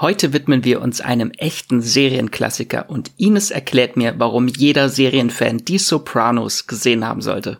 Heute 0.00 0.32
widmen 0.32 0.62
wir 0.62 0.80
uns 0.80 1.00
einem 1.00 1.32
echten 1.32 1.80
Serienklassiker 1.80 2.88
und 2.88 3.10
Ines 3.16 3.50
erklärt 3.50 3.96
mir, 3.96 4.14
warum 4.16 4.46
jeder 4.46 4.88
Serienfan 4.90 5.58
Die 5.58 5.78
Sopranos 5.78 6.68
gesehen 6.68 7.04
haben 7.04 7.20
sollte. 7.20 7.58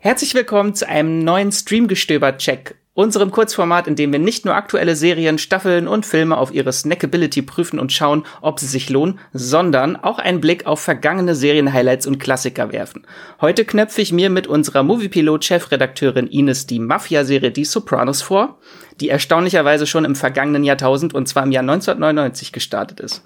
Herzlich 0.00 0.34
willkommen 0.34 0.74
zu 0.74 0.88
einem 0.88 1.20
neuen 1.20 1.52
Streamgestöber-Check 1.52 2.74
unserem 2.96 3.30
Kurzformat, 3.30 3.86
in 3.86 3.94
dem 3.94 4.10
wir 4.10 4.18
nicht 4.18 4.46
nur 4.46 4.54
aktuelle 4.54 4.96
Serien, 4.96 5.36
Staffeln 5.36 5.86
und 5.86 6.06
Filme 6.06 6.38
auf 6.38 6.52
ihre 6.52 6.72
Snackability 6.72 7.42
prüfen 7.42 7.78
und 7.78 7.92
schauen, 7.92 8.24
ob 8.40 8.58
sie 8.58 8.66
sich 8.66 8.88
lohnen, 8.88 9.18
sondern 9.34 9.96
auch 9.96 10.18
einen 10.18 10.40
Blick 10.40 10.64
auf 10.66 10.80
vergangene 10.80 11.34
Serien-Highlights 11.34 12.06
und 12.06 12.18
Klassiker 12.18 12.72
werfen. 12.72 13.06
Heute 13.42 13.66
knöpfe 13.66 14.00
ich 14.00 14.12
mir 14.12 14.30
mit 14.30 14.46
unserer 14.46 14.82
Moviepilot-Chefredakteurin 14.82 16.26
Ines 16.26 16.66
die 16.66 16.78
Mafia-Serie 16.78 17.50
Die 17.50 17.66
Sopranos 17.66 18.22
vor, 18.22 18.58
die 18.98 19.10
erstaunlicherweise 19.10 19.86
schon 19.86 20.06
im 20.06 20.16
vergangenen 20.16 20.64
Jahrtausend 20.64 21.12
und 21.12 21.28
zwar 21.28 21.42
im 21.42 21.52
Jahr 21.52 21.64
1999 21.64 22.50
gestartet 22.50 23.00
ist. 23.00 23.22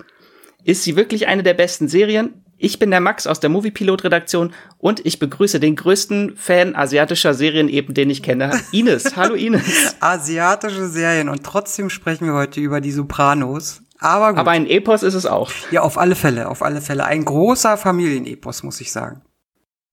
Ist 0.64 0.82
sie 0.82 0.96
wirklich 0.96 1.28
eine 1.28 1.44
der 1.44 1.54
besten 1.54 1.86
Serien? 1.86 2.44
Ich 2.62 2.78
bin 2.78 2.90
der 2.90 3.00
Max 3.00 3.26
aus 3.26 3.40
der 3.40 3.48
Moviepilot-Redaktion 3.48 4.52
und 4.76 5.06
ich 5.06 5.18
begrüße 5.18 5.60
den 5.60 5.76
größten 5.76 6.36
Fan 6.36 6.76
asiatischer 6.76 7.32
Serien 7.32 7.70
eben, 7.70 7.94
den 7.94 8.10
ich 8.10 8.22
kenne. 8.22 8.52
Ines, 8.70 9.16
hallo 9.16 9.34
Ines. 9.34 9.96
Asiatische 9.98 10.86
Serien 10.86 11.30
und 11.30 11.42
trotzdem 11.42 11.88
sprechen 11.88 12.26
wir 12.26 12.34
heute 12.34 12.60
über 12.60 12.82
die 12.82 12.92
Sopranos. 12.92 13.80
Aber 13.98 14.32
gut. 14.32 14.40
Aber 14.40 14.50
ein 14.50 14.66
Epos 14.66 15.02
ist 15.02 15.14
es 15.14 15.24
auch. 15.24 15.50
Ja, 15.70 15.80
auf 15.80 15.96
alle 15.96 16.14
Fälle, 16.14 16.50
auf 16.50 16.62
alle 16.62 16.82
Fälle. 16.82 17.06
Ein 17.06 17.24
großer 17.24 17.78
Familienepos, 17.78 18.62
muss 18.62 18.78
ich 18.82 18.92
sagen. 18.92 19.22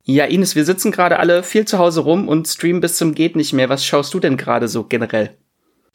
Ja, 0.03 0.25
Ines, 0.25 0.57
wir 0.57 0.65
sitzen 0.65 0.91
gerade 0.91 1.19
alle 1.19 1.43
viel 1.43 1.63
zu 1.63 1.77
Hause 1.77 2.01
rum 2.01 2.27
und 2.27 2.49
streamen 2.49 2.81
bis 2.81 2.97
zum 2.97 3.15
geht 3.15 3.37
nicht 3.37 3.53
mehr. 3.53 3.69
Was 3.69 3.85
schaust 3.85 4.13
du 4.13 4.19
denn 4.19 4.35
gerade 4.35 4.67
so 4.67 4.83
generell? 4.83 5.37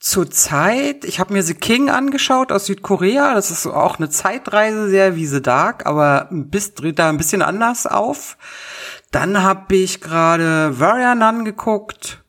Zurzeit, 0.02 1.04
ich 1.04 1.20
habe 1.20 1.32
mir 1.32 1.44
The 1.44 1.54
King 1.54 1.88
angeschaut 1.88 2.50
aus 2.50 2.66
Südkorea. 2.66 3.34
Das 3.34 3.52
ist 3.52 3.68
auch 3.68 3.98
eine 3.98 4.10
Zeitreise, 4.10 4.88
sehr 4.88 5.14
wie 5.14 5.26
The 5.26 5.40
Dark, 5.40 5.86
aber 5.86 6.26
bis, 6.32 6.74
dreht 6.74 6.98
da 6.98 7.08
ein 7.08 7.18
bisschen 7.18 7.40
anders 7.40 7.86
auf. 7.86 8.36
Dann 9.12 9.44
habe 9.44 9.76
ich 9.76 10.00
gerade 10.00 10.80
Warrior 10.80 11.24
angeguckt 11.24 12.20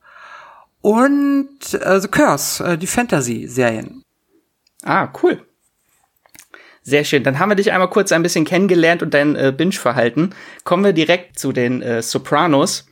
und 0.82 1.74
äh, 1.74 2.00
The 2.00 2.10
Curse, 2.10 2.64
äh, 2.64 2.78
die 2.78 2.86
Fantasy-Serien. 2.86 4.04
Ah, 4.84 5.12
cool. 5.24 5.44
Sehr 6.84 7.06
schön. 7.06 7.24
Dann 7.24 7.40
haben 7.40 7.50
wir 7.50 7.56
dich 7.56 7.72
einmal 7.72 7.90
kurz 7.90 8.12
ein 8.12 8.22
bisschen 8.22 8.46
kennengelernt 8.46 9.02
und 9.02 9.16
dein 9.16 9.36
äh, 9.36 9.52
Binge-Verhalten. 9.52 10.36
Kommen 10.64 10.84
wir 10.84 10.94
direkt 10.94 11.40
zu 11.40 11.52
den 11.52 11.82
äh, 11.82 12.04
Sopranos. 12.04 12.86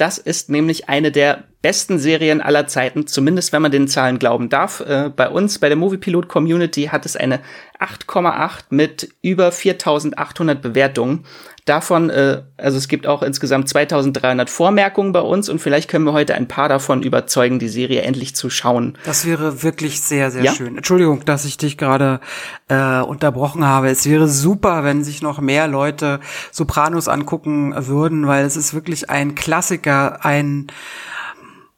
Das 0.00 0.16
ist 0.16 0.48
nämlich 0.48 0.88
eine 0.88 1.12
der 1.12 1.44
besten 1.60 1.98
Serien 1.98 2.40
aller 2.40 2.66
Zeiten, 2.66 3.06
zumindest 3.06 3.52
wenn 3.52 3.60
man 3.60 3.70
den 3.70 3.86
Zahlen 3.86 4.18
glauben 4.18 4.48
darf. 4.48 4.80
Äh, 4.80 5.10
bei 5.14 5.28
uns, 5.28 5.58
bei 5.58 5.68
der 5.68 5.76
Moviepilot 5.76 6.26
Community, 6.26 6.84
hat 6.84 7.04
es 7.04 7.16
eine 7.16 7.40
8,8 7.78 8.64
mit 8.70 9.10
über 9.20 9.52
4800 9.52 10.62
Bewertungen. 10.62 11.26
Davon, 11.70 12.10
äh, 12.10 12.42
also 12.56 12.78
es 12.78 12.88
gibt 12.88 13.06
auch 13.06 13.22
insgesamt 13.22 13.68
2300 13.68 14.50
Vormerkungen 14.50 15.12
bei 15.12 15.20
uns 15.20 15.48
und 15.48 15.60
vielleicht 15.60 15.88
können 15.88 16.04
wir 16.04 16.12
heute 16.12 16.34
ein 16.34 16.48
paar 16.48 16.68
davon 16.68 17.04
überzeugen, 17.04 17.60
die 17.60 17.68
Serie 17.68 18.02
endlich 18.02 18.34
zu 18.34 18.50
schauen. 18.50 18.98
Das 19.04 19.24
wäre 19.24 19.62
wirklich 19.62 20.00
sehr, 20.00 20.32
sehr 20.32 20.42
ja? 20.42 20.52
schön. 20.52 20.76
Entschuldigung, 20.76 21.24
dass 21.24 21.44
ich 21.44 21.58
dich 21.58 21.78
gerade 21.78 22.18
äh, 22.66 23.02
unterbrochen 23.02 23.64
habe. 23.64 23.88
Es 23.88 24.04
wäre 24.04 24.26
super, 24.26 24.82
wenn 24.82 25.04
sich 25.04 25.22
noch 25.22 25.40
mehr 25.40 25.68
Leute 25.68 26.18
Sopranos 26.50 27.06
angucken 27.06 27.72
würden, 27.86 28.26
weil 28.26 28.44
es 28.44 28.56
ist 28.56 28.74
wirklich 28.74 29.08
ein 29.08 29.36
Klassiker, 29.36 30.24
ein 30.24 30.72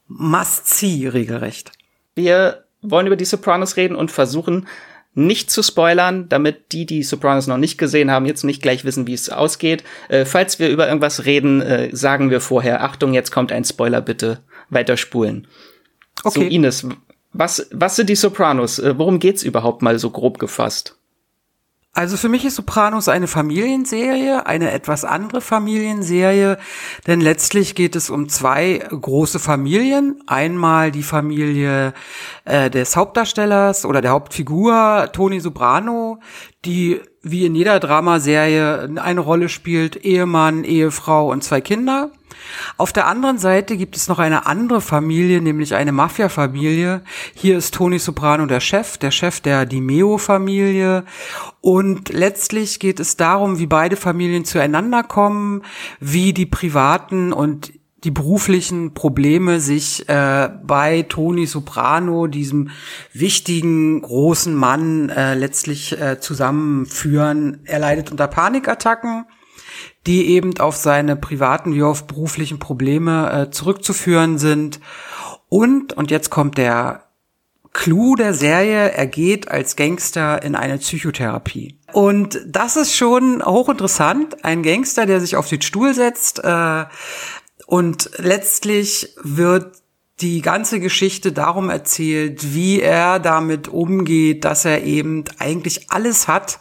Must-See 0.07 1.07
regelrecht. 1.07 1.71
Wir 2.15 2.63
wollen 2.81 3.05
über 3.05 3.15
die 3.15 3.25
Sopranos 3.25 3.77
reden 3.77 3.95
und 3.95 4.09
versuchen 4.09 4.65
nicht 5.15 5.51
zu 5.51 5.61
spoilern, 5.61 6.27
damit 6.29 6.71
die, 6.71 6.85
die 6.85 7.03
Sopranos 7.03 7.47
noch 7.47 7.57
nicht 7.57 7.77
gesehen 7.77 8.09
haben, 8.09 8.25
jetzt 8.25 8.43
nicht 8.43 8.61
gleich 8.61 8.83
wissen, 8.83 9.07
wie 9.07 9.13
es 9.13 9.29
ausgeht. 9.29 9.83
Äh, 10.09 10.25
falls 10.25 10.59
wir 10.59 10.69
über 10.69 10.87
irgendwas 10.87 11.25
reden, 11.25 11.61
äh, 11.61 11.95
sagen 11.95 12.29
wir 12.29 12.41
vorher, 12.41 12.83
Achtung, 12.83 13.13
jetzt 13.13 13.31
kommt 13.31 13.51
ein 13.51 13.63
Spoiler, 13.63 14.01
bitte 14.01 14.39
weiterspulen. 14.69 15.47
Okay. 16.23 16.39
So, 16.39 16.45
Ines, 16.45 16.87
was, 17.31 17.67
was 17.71 17.95
sind 17.95 18.09
die 18.09 18.15
Sopranos? 18.15 18.79
Äh, 18.79 18.97
worum 18.97 19.19
geht's 19.19 19.43
überhaupt 19.43 19.81
mal 19.81 19.99
so 19.99 20.09
grob 20.09 20.39
gefasst? 20.39 20.97
Also 21.95 22.17
für 22.17 22.27
mich 22.27 22.43
ist 22.43 22.55
Sopranos 22.55 23.07
eine 23.07 23.27
Familienserie, 23.27 24.47
eine 24.47 24.71
etwas 24.71 25.05
andere 25.05 25.41
Familienserie, 25.41 26.57
denn 27.05 27.21
letztlich 27.21 27.75
geht 27.75 27.95
es 27.95 28.09
um 28.09 28.29
zwei 28.29 28.79
große 28.89 29.37
Familien. 29.37 30.19
Einmal 30.25 30.91
die 30.91 31.03
Familie 31.03 31.93
äh, 32.45 32.71
des 32.71 32.95
Hauptdarstellers 32.95 33.85
oder 33.85 34.01
der 34.01 34.09
Hauptfigur 34.09 35.09
Tony 35.13 35.39
Soprano, 35.39 36.19
die 36.65 36.99
wie 37.23 37.45
in 37.45 37.55
jeder 37.55 37.79
Dramaserie 37.79 38.89
eine 39.01 39.21
Rolle 39.21 39.47
spielt, 39.47 39.95
Ehemann, 39.95 40.65
Ehefrau 40.65 41.31
und 41.31 41.43
zwei 41.43 41.61
Kinder. 41.61 42.11
Auf 42.77 42.91
der 42.91 43.07
anderen 43.07 43.37
Seite 43.37 43.77
gibt 43.77 43.95
es 43.95 44.09
noch 44.09 44.19
eine 44.19 44.45
andere 44.45 44.81
Familie, 44.81 45.41
nämlich 45.41 45.73
eine 45.73 45.93
Mafia-Familie. 45.93 47.01
Hier 47.33 47.57
ist 47.57 47.73
Tony 47.73 47.97
Soprano 47.97 48.45
der 48.45 48.59
Chef, 48.59 48.97
der 48.97 49.11
Chef 49.11 49.39
der 49.39 49.65
Di 49.65 49.79
Meo-Familie. 49.79 51.05
Und 51.61 52.09
letztlich 52.09 52.81
geht 52.81 52.99
es 52.99 53.15
darum, 53.15 53.57
wie 53.57 53.67
beide 53.67 53.95
Familien 53.95 54.43
zueinander 54.43 55.03
kommen, 55.03 55.61
wie 56.01 56.33
die 56.33 56.45
privaten 56.45 57.31
und 57.31 57.71
die 58.03 58.11
beruflichen 58.11 58.93
Probleme 58.93 59.59
sich 59.59 60.07
äh, 60.09 60.49
bei 60.63 61.03
Tony 61.03 61.45
Soprano, 61.45 62.27
diesem 62.27 62.69
wichtigen 63.13 64.01
großen 64.01 64.53
Mann, 64.53 65.09
äh, 65.09 65.35
letztlich 65.35 65.99
äh, 65.99 66.19
zusammenführen. 66.19 67.61
Er 67.65 67.79
leidet 67.79 68.11
unter 68.11 68.27
Panikattacken 68.27 69.25
die 70.05 70.27
eben 70.27 70.57
auf 70.59 70.75
seine 70.75 71.15
privaten 71.15 71.73
wie 71.73 71.83
auf 71.83 72.07
beruflichen 72.07 72.59
Probleme 72.59 73.31
äh, 73.31 73.51
zurückzuführen 73.51 74.37
sind. 74.37 74.79
Und, 75.49 75.93
und 75.93 76.11
jetzt 76.11 76.29
kommt 76.29 76.57
der 76.57 77.03
Clou 77.71 78.15
der 78.15 78.35
Serie, 78.35 78.91
er 78.91 79.07
geht 79.07 79.49
als 79.49 79.75
Gangster 79.75 80.43
in 80.43 80.55
eine 80.55 80.77
Psychotherapie. 80.77 81.79
Und 81.91 82.39
das 82.45 82.75
ist 82.75 82.95
schon 82.95 83.43
hochinteressant. 83.43 84.45
Ein 84.45 84.61
Gangster, 84.61 85.07
der 85.07 85.19
sich 85.19 85.35
auf 85.35 85.47
den 85.47 85.61
Stuhl 85.61 85.93
setzt 85.95 86.43
äh, 86.43 86.85
und 87.65 88.09
letztlich 88.17 89.15
wird 89.21 89.77
die 90.21 90.41
ganze 90.41 90.79
Geschichte 90.79 91.31
darum 91.31 91.69
erzählt, 91.69 92.53
wie 92.53 92.81
er 92.81 93.19
damit 93.19 93.67
umgeht, 93.67 94.45
dass 94.45 94.65
er 94.65 94.83
eben 94.83 95.23
eigentlich 95.39 95.91
alles 95.91 96.27
hat, 96.27 96.59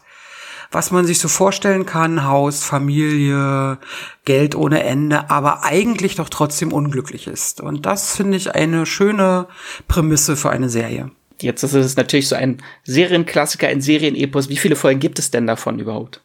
was 0.71 0.91
man 0.91 1.07
sich 1.07 1.19
so 1.19 1.29
vorstellen 1.29 1.85
kann, 1.85 2.25
Haus, 2.25 2.65
Familie, 2.65 3.79
Geld 4.25 4.55
ohne 4.55 4.83
Ende, 4.83 5.31
aber 5.31 5.65
eigentlich 5.65 6.17
doch 6.17 6.31
trotzdem 6.31 6.73
unglücklich 6.73 7.27
ist. 7.27 7.61
Und 7.61 7.85
das 7.85 8.17
finde 8.17 8.39
ich 8.39 8.55
eine 8.55 8.87
schöne 8.87 9.49
Prämisse 9.87 10.35
für 10.35 10.51
eine 10.51 10.71
Serie. 10.71 11.11
Jetzt 11.41 11.63
ist 11.63 11.75
es 11.75 11.97
natürlich 11.97 12.29
so 12.29 12.37
ein 12.37 12.63
Serienklassiker, 12.85 13.69
ein 13.69 13.81
Serienepos. 13.81 14.49
Wie 14.49 14.57
viele 14.57 14.77
Folgen 14.77 15.01
gibt 15.01 15.19
es 15.19 15.31
denn 15.31 15.47
davon 15.47 15.79
überhaupt? 15.79 16.23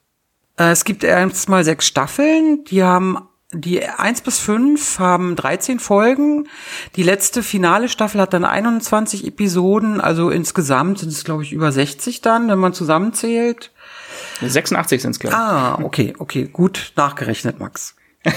Äh, 0.57 0.71
es 0.71 0.85
gibt 0.85 1.03
erstmal 1.03 1.63
sechs 1.63 1.87
Staffeln, 1.87 2.63
die 2.65 2.83
haben 2.83 3.17
die 3.53 3.85
eins 3.85 4.21
bis 4.21 4.39
fünf 4.39 4.99
haben 4.99 5.35
13 5.37 5.79
Folgen. 5.79 6.49
Die 6.97 7.03
letzte 7.03 7.41
finale 7.41 7.87
Staffel 7.87 8.19
hat 8.19 8.33
dann 8.33 8.43
21 8.43 9.25
Episoden. 9.25 10.01
Also 10.01 10.29
insgesamt 10.29 10.99
sind 10.99 11.09
es, 11.09 11.23
glaube 11.23 11.43
ich, 11.43 11.53
über 11.53 11.71
60 11.71 12.21
dann, 12.21 12.49
wenn 12.49 12.59
man 12.59 12.73
zusammenzählt. 12.73 13.71
86 14.41 15.01
sind 15.01 15.11
es, 15.11 15.19
glaube 15.19 15.35
ich. 15.35 15.39
Ah, 15.39 15.79
okay, 15.81 16.13
okay. 16.19 16.49
Gut 16.51 16.91
nachgerechnet, 16.97 17.59
Max. 17.59 17.95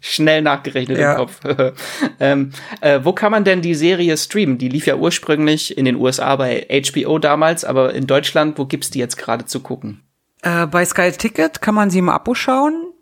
Schnell 0.00 0.42
nachgerechnet 0.42 0.98
ja. 0.98 1.12
im 1.12 1.16
Kopf. 1.16 1.40
ähm, 2.20 2.50
äh, 2.82 3.00
wo 3.02 3.14
kann 3.14 3.32
man 3.32 3.44
denn 3.44 3.62
die 3.62 3.74
Serie 3.74 4.14
streamen? 4.18 4.58
Die 4.58 4.68
lief 4.68 4.86
ja 4.86 4.96
ursprünglich 4.96 5.78
in 5.78 5.86
den 5.86 5.96
USA 5.96 6.36
bei 6.36 6.66
HBO 6.92 7.18
damals, 7.18 7.64
aber 7.64 7.94
in 7.94 8.06
Deutschland, 8.06 8.58
wo 8.58 8.66
gibt's 8.66 8.90
die 8.90 8.98
jetzt 8.98 9.16
gerade 9.16 9.46
zu 9.46 9.60
gucken? 9.60 10.02
Äh, 10.42 10.66
bei 10.66 10.84
Sky 10.84 11.10
Ticket 11.12 11.62
kann 11.62 11.74
man 11.74 11.88
sie 11.88 12.00
im 12.00 12.10
Abo 12.10 12.34
schauen. 12.34 12.93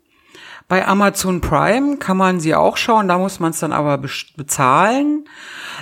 Bei 0.73 0.87
Amazon 0.87 1.39
Prime 1.39 1.97
kann 1.97 2.17
man 2.17 2.39
sie 2.39 2.55
auch 2.55 2.77
schauen, 2.77 3.07
da 3.07 3.19
muss 3.19 3.39
man 3.39 3.51
es 3.51 3.59
dann 3.59 3.71
aber 3.71 3.99
bezahlen. 3.99 5.29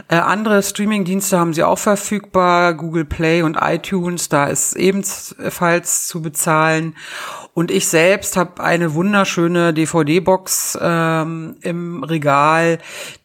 Äh, 0.09 0.17
andere 0.17 0.61
Streaming-Dienste 0.61 1.39
haben 1.39 1.53
sie 1.53 1.63
auch 1.63 1.79
verfügbar, 1.79 2.73
Google 2.73 3.05
Play 3.05 3.41
und 3.41 3.55
iTunes, 3.61 4.27
da 4.27 4.47
ist 4.47 4.75
ebenfalls 4.75 6.09
zu 6.09 6.21
bezahlen. 6.21 6.97
Und 7.53 7.71
ich 7.71 7.87
selbst 7.87 8.35
habe 8.35 8.61
eine 8.61 8.93
wunderschöne 8.93 9.73
DVD-Box 9.73 10.77
ähm, 10.81 11.55
im 11.61 12.03
Regal, 12.03 12.79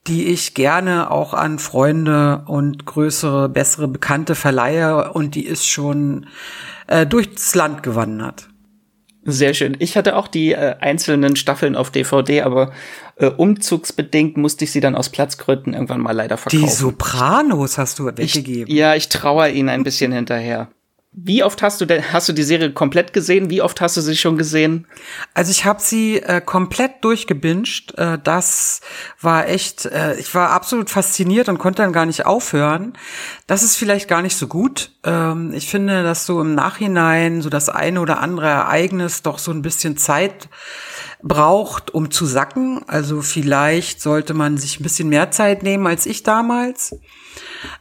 die 0.06 0.26
ich 0.26 0.54
gerne 0.54 1.10
auch 1.10 1.34
an 1.34 1.58
Freunde 1.58 2.44
und 2.46 2.86
größere, 2.86 3.48
bessere 3.48 3.88
Bekannte 3.88 4.36
verleihe. 4.36 5.12
Und 5.14 5.34
die 5.34 5.44
ist 5.44 5.68
schon 5.68 6.26
äh, 6.86 7.06
durchs 7.06 7.56
Land 7.56 7.82
gewandert. 7.82 8.46
Sehr 9.26 9.54
schön. 9.54 9.76
Ich 9.80 9.96
hatte 9.96 10.16
auch 10.16 10.28
die 10.28 10.52
äh, 10.52 10.76
einzelnen 10.80 11.36
Staffeln 11.36 11.76
auf 11.76 11.90
DVD, 11.90 12.42
aber 12.42 12.72
Äh, 13.18 13.28
umzugsbedingt 13.28 14.36
musste 14.36 14.64
ich 14.64 14.72
sie 14.72 14.80
dann 14.80 14.94
aus 14.94 15.08
Platzgründen 15.08 15.72
irgendwann 15.72 16.02
mal 16.02 16.12
leider 16.12 16.36
verkaufen. 16.36 16.62
Die 16.62 16.70
Sopranos 16.70 17.78
hast 17.78 17.98
du 17.98 18.04
weggegeben. 18.04 18.70
Ich, 18.70 18.74
ja, 18.74 18.94
ich 18.94 19.08
trauere 19.08 19.48
ihnen 19.48 19.70
ein 19.70 19.84
bisschen 19.84 20.12
hinterher. 20.12 20.68
Wie 21.18 21.42
oft 21.42 21.62
hast 21.62 21.80
du 21.80 21.86
denn, 21.86 22.12
hast 22.12 22.28
du 22.28 22.34
die 22.34 22.42
Serie 22.42 22.72
komplett 22.72 23.14
gesehen? 23.14 23.48
Wie 23.48 23.62
oft 23.62 23.80
hast 23.80 23.96
du 23.96 24.02
sie 24.02 24.18
schon 24.18 24.36
gesehen? 24.36 24.86
Also 25.32 25.50
ich 25.50 25.64
habe 25.64 25.80
sie 25.80 26.18
äh, 26.18 26.42
komplett 26.42 27.02
durchgebinged. 27.02 27.96
Äh, 27.96 28.18
das 28.22 28.82
war 29.22 29.48
echt, 29.48 29.86
äh, 29.86 30.16
ich 30.16 30.34
war 30.34 30.50
absolut 30.50 30.90
fasziniert 30.90 31.48
und 31.48 31.56
konnte 31.56 31.80
dann 31.80 31.94
gar 31.94 32.04
nicht 32.04 32.26
aufhören. 32.26 32.92
Das 33.46 33.62
ist 33.62 33.76
vielleicht 33.76 34.08
gar 34.08 34.20
nicht 34.20 34.36
so 34.36 34.46
gut. 34.46 34.90
Ähm, 35.04 35.54
ich 35.54 35.70
finde, 35.70 36.02
dass 36.02 36.26
so 36.26 36.38
im 36.42 36.54
Nachhinein 36.54 37.40
so 37.40 37.48
das 37.48 37.70
eine 37.70 38.02
oder 38.02 38.20
andere 38.20 38.48
Ereignis 38.48 39.22
doch 39.22 39.38
so 39.38 39.52
ein 39.52 39.62
bisschen 39.62 39.96
Zeit 39.96 40.50
braucht, 41.22 41.94
um 41.94 42.10
zu 42.10 42.26
sacken. 42.26 42.84
Also 42.88 43.22
vielleicht 43.22 44.02
sollte 44.02 44.34
man 44.34 44.58
sich 44.58 44.78
ein 44.78 44.82
bisschen 44.82 45.08
mehr 45.08 45.30
Zeit 45.30 45.62
nehmen 45.62 45.86
als 45.86 46.04
ich 46.04 46.24
damals. 46.24 46.94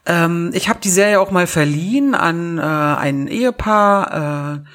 Ähm, 0.06 0.52
ich 0.54 0.70
habe 0.70 0.80
die 0.82 0.90
Serie 0.90 1.20
auch 1.20 1.32
mal 1.32 1.48
verliehen 1.48 2.16
an 2.16 2.58
äh, 2.58 2.62
ein 2.62 3.28
Ehepaar. 3.28 4.64
Äh, 4.64 4.70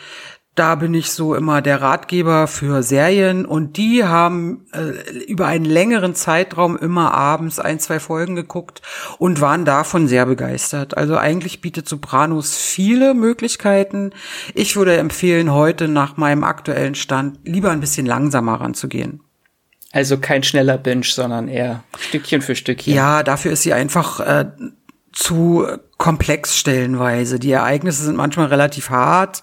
da 0.56 0.74
bin 0.74 0.92
ich 0.92 1.12
so 1.12 1.34
immer 1.34 1.62
der 1.62 1.80
Ratgeber 1.80 2.46
für 2.46 2.82
Serien 2.82 3.46
und 3.46 3.76
die 3.76 4.04
haben 4.04 4.66
äh, 4.72 5.24
über 5.24 5.46
einen 5.46 5.64
längeren 5.64 6.14
Zeitraum 6.14 6.76
immer 6.76 7.14
abends 7.14 7.58
ein, 7.58 7.78
zwei 7.78 8.00
Folgen 8.00 8.34
geguckt 8.34 8.82
und 9.18 9.40
waren 9.40 9.64
davon 9.64 10.08
sehr 10.08 10.26
begeistert. 10.26 10.96
Also 10.98 11.16
eigentlich 11.16 11.60
bietet 11.60 11.88
Sopranos 11.88 12.56
viele 12.56 13.14
Möglichkeiten. 13.14 14.10
Ich 14.54 14.76
würde 14.76 14.98
empfehlen, 14.98 15.52
heute 15.52 15.88
nach 15.88 16.16
meinem 16.16 16.44
aktuellen 16.44 16.94
Stand 16.94 17.38
lieber 17.44 17.70
ein 17.70 17.80
bisschen 17.80 18.04
langsamer 18.04 18.60
ranzugehen. 18.60 19.22
Also 19.92 20.18
kein 20.18 20.42
schneller 20.42 20.78
Binge, 20.78 21.04
sondern 21.04 21.48
eher 21.48 21.82
Stückchen 21.98 22.42
für 22.42 22.54
Stückchen. 22.54 22.94
Ja, 22.94 23.22
dafür 23.22 23.52
ist 23.52 23.62
sie 23.62 23.72
einfach 23.72 24.20
äh, 24.20 24.46
zu 25.12 25.66
komplex 25.98 26.56
stellenweise. 26.56 27.40
Die 27.40 27.50
Ereignisse 27.50 28.04
sind 28.04 28.16
manchmal 28.16 28.46
relativ 28.46 28.90
hart 28.90 29.42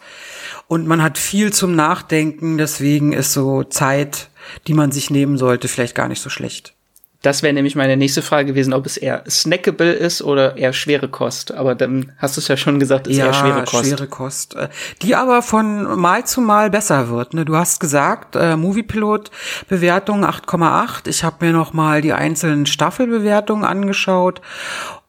und 0.68 0.88
man 0.88 1.04
hat 1.04 1.18
viel 1.18 1.52
zum 1.52 1.76
Nachdenken. 1.76 2.58
Deswegen 2.58 3.12
ist 3.12 3.34
so 3.34 3.64
Zeit, 3.64 4.30
die 4.68 4.74
man 4.74 4.92
sich 4.92 5.10
nehmen 5.10 5.38
sollte, 5.38 5.68
vielleicht 5.68 5.96
gar 5.96 6.08
nicht 6.08 6.22
so 6.22 6.30
schlecht. 6.30 6.77
Das 7.24 7.42
wäre 7.42 7.54
nämlich 7.54 7.76
meine 7.76 7.98
nächste 7.98 8.22
Frage 8.22 8.52
gewesen, 8.52 8.74
ob 8.74 8.86
es 8.86 8.96
eher 8.96 9.24
snackable 9.28 9.92
ist 9.92 10.22
oder 10.22 10.56
eher 10.56 10.72
schwere 10.72 11.08
Kost. 11.08 11.52
Aber 11.52 11.74
dann 11.74 12.12
hast 12.18 12.38
du 12.38 12.42
es 12.42 12.48
ja 12.48 12.58
schon 12.58 12.80
gesagt, 12.80 13.08
ist 13.08 13.18
ja, 13.18 13.28
eher 13.28 13.34
schwere 13.34 13.64
Kost. 13.64 13.86
schwere 13.86 14.08
Kost. 14.08 14.56
Äh, 14.56 14.70
die 15.02 15.16
aber 15.16 15.42
von 15.42 16.00
Mal 16.00 16.26
zu 16.26 16.42
Mal 16.42 16.70
besser 16.70 17.10
wird. 17.10 17.34
Ne? 17.34 17.44
Du 17.44 17.56
hast 17.56 17.80
gesagt, 17.80 18.36
äh, 18.36 18.56
Moviepilot-Bewertung 18.56 20.26
8,8. 20.26 21.08
Ich 21.08 21.24
habe 21.24 21.46
mir 21.46 21.54
noch 21.54 21.74
mal 21.74 22.02
die 22.02 22.14
einzelnen 22.14 22.68
Staffelbewertungen 22.68 23.66
angeschaut 23.66 24.42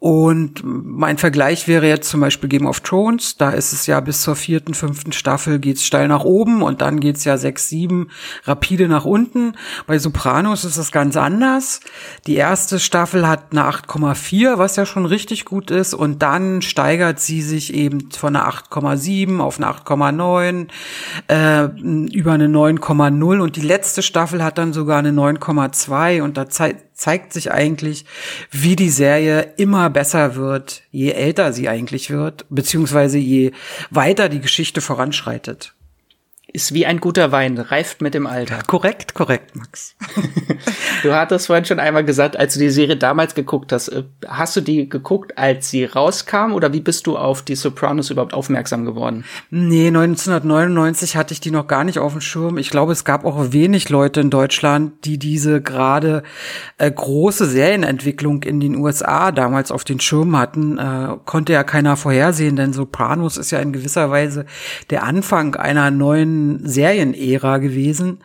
und 0.01 0.63
mein 0.65 1.19
Vergleich 1.19 1.67
wäre 1.67 1.89
jetzt 1.89 2.09
zum 2.09 2.21
Beispiel 2.21 2.49
Game 2.49 2.67
of 2.67 2.81
Thrones. 2.81 3.37
Da 3.37 3.51
ist 3.51 3.73
es 3.73 3.87
ja 3.89 3.99
bis 3.99 4.23
zur 4.23 4.37
vierten, 4.37 4.75
fünften 4.75 5.11
Staffel 5.11 5.59
geht's 5.59 5.85
steil 5.85 6.07
nach 6.07 6.23
oben 6.23 6.63
und 6.63 6.83
dann 6.83 7.01
geht's 7.01 7.25
ja 7.25 7.37
sechs, 7.37 7.69
sieben 7.69 8.09
rapide 8.45 8.87
nach 8.87 9.05
unten. 9.05 9.55
Bei 9.89 9.99
Sopranos 9.99 10.65
ist 10.65 10.79
das 10.79 10.93
ganz 10.93 11.17
anders. 11.17 11.81
Die 12.29 12.37
erste 12.37 12.79
Staffel 12.79 13.27
hat 13.27 13.51
eine 13.51 13.65
8,4, 13.69 14.57
was 14.57 14.77
ja 14.77 14.87
schon 14.87 15.05
richtig 15.05 15.45
gut 15.45 15.73
ist. 15.73 15.95
Und 15.95 16.23
dann 16.23 16.63
steigert 16.63 17.19
sie 17.19 17.43
sich 17.43 17.75
eben 17.75 18.13
von 18.13 18.37
einer 18.37 18.49
8,7 18.49 19.41
auf 19.41 19.59
eine 19.59 19.67
8,9, 19.67 20.69
äh, 21.27 21.65
über 22.13 22.35
eine 22.35 22.47
9,0. 22.47 23.41
Und 23.41 23.57
die 23.57 23.63
letzte 23.63 24.03
Staffel 24.03 24.45
hat 24.45 24.59
dann 24.59 24.73
sogar 24.73 25.01
eine 25.01 25.11
9,2. 25.11 26.23
Und 26.23 26.37
da 26.37 26.49
zeigt 26.49 26.88
zeigt 26.99 27.33
sich 27.33 27.53
eigentlich, 27.53 28.05
wie 28.51 28.77
die 28.77 28.91
Serie 28.91 29.55
immer 29.57 29.89
besser 29.89 30.35
wird, 30.35 30.83
je 30.91 31.13
älter 31.13 31.53
sie 31.53 31.69
eigentlich 31.69 32.11
wird, 32.11 32.45
beziehungsweise 32.51 33.19
je 33.19 33.53
weiter 33.91 34.29
die 34.29 34.41
Geschichte 34.41 34.81
voranschreitet. 34.81 35.75
Ist 36.51 36.73
wie 36.73 36.87
ein 36.87 36.99
guter 36.99 37.31
Wein, 37.31 37.59
reift 37.59 38.01
mit 38.01 38.15
dem 38.15 38.27
Alter. 38.27 38.61
Korrekt, 38.67 39.13
korrekt, 39.13 39.55
Max. 39.55 39.95
du 41.03 41.15
hattest 41.15 41.47
vorhin 41.47 41.67
schon 41.67 41.79
einmal 41.79 42.05
gesagt, 42.05 42.39
als 42.39 42.55
du 42.55 42.61
die 42.61 42.71
Serie 42.71 42.97
damals 42.97 43.35
geguckt 43.35 43.71
hast, 43.71 43.89
äh, 43.89 44.05
hast 44.27 44.57
du 44.57 44.63
die 44.63 44.89
geguckt, 44.89 45.37
als 45.37 45.69
sie 45.69 45.85
rauskam 45.85 46.55
oder 46.55 46.73
wie 46.73 46.81
bist 46.81 47.07
du 47.07 47.19
auf 47.19 47.43
die 47.43 47.55
Sopranos 47.55 48.09
überhaupt 48.09 48.33
aufmerksam 48.33 48.87
geworden? 48.87 49.25
Nee, 49.51 49.89
1999 49.89 51.19
hatte 51.19 51.35
ich 51.35 51.41
die 51.41 51.51
noch 51.51 51.67
gar 51.67 51.85
nicht 51.85 51.99
auf 51.99 52.13
dem 52.13 52.23
Schirm. 52.23 52.57
Ich 52.57 52.71
glaube, 52.71 52.93
es 52.93 53.05
gab 53.05 53.27
auch 53.27 53.53
wenig 53.53 53.91
Leute 53.91 54.23
in 54.23 54.31
Deutschland, 54.31 55.05
die 55.05 55.19
diese 55.19 55.61
gerade 55.61 56.23
äh, 56.79 56.91
große 56.91 57.45
Serienentwicklung 57.45 58.43
in 58.43 58.59
den 58.59 58.77
USA 58.77 59.33
damals 59.33 59.71
auf 59.71 59.85
den 59.85 60.01
Schirm 60.01 60.35
hatten. 60.35 60.79
Äh, 60.79 61.19
konnte 61.27 61.53
ja 61.53 61.63
keiner 61.63 61.99
vorhersehen, 61.99 62.57
denn 62.57 62.73
Sopranos 62.73 63.37
ist 63.37 63.51
ja 63.51 63.59
in 63.59 63.75
gewisser 63.75 64.11
Weise 64.11 64.47
der 64.89 65.03
Anfang 65.03 65.55
einer 65.55 65.91
neuen 65.91 66.38
Serienära 66.65 67.59
gewesen. 67.59 68.19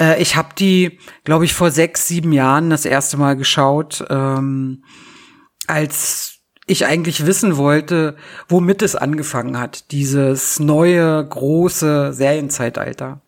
Äh, 0.00 0.20
ich 0.22 0.36
habe 0.36 0.50
die, 0.58 0.98
glaube 1.24 1.44
ich, 1.44 1.54
vor 1.54 1.70
sechs, 1.70 2.08
sieben 2.08 2.32
Jahren 2.32 2.70
das 2.70 2.84
erste 2.84 3.16
Mal 3.16 3.36
geschaut, 3.36 4.04
ähm, 4.10 4.84
als 5.66 6.38
ich 6.66 6.86
eigentlich 6.86 7.26
wissen 7.26 7.56
wollte, 7.56 8.16
womit 8.48 8.82
es 8.82 8.96
angefangen 8.96 9.58
hat, 9.58 9.90
dieses 9.92 10.58
neue, 10.60 11.26
große 11.26 12.12
Serienzeitalter. 12.12 13.20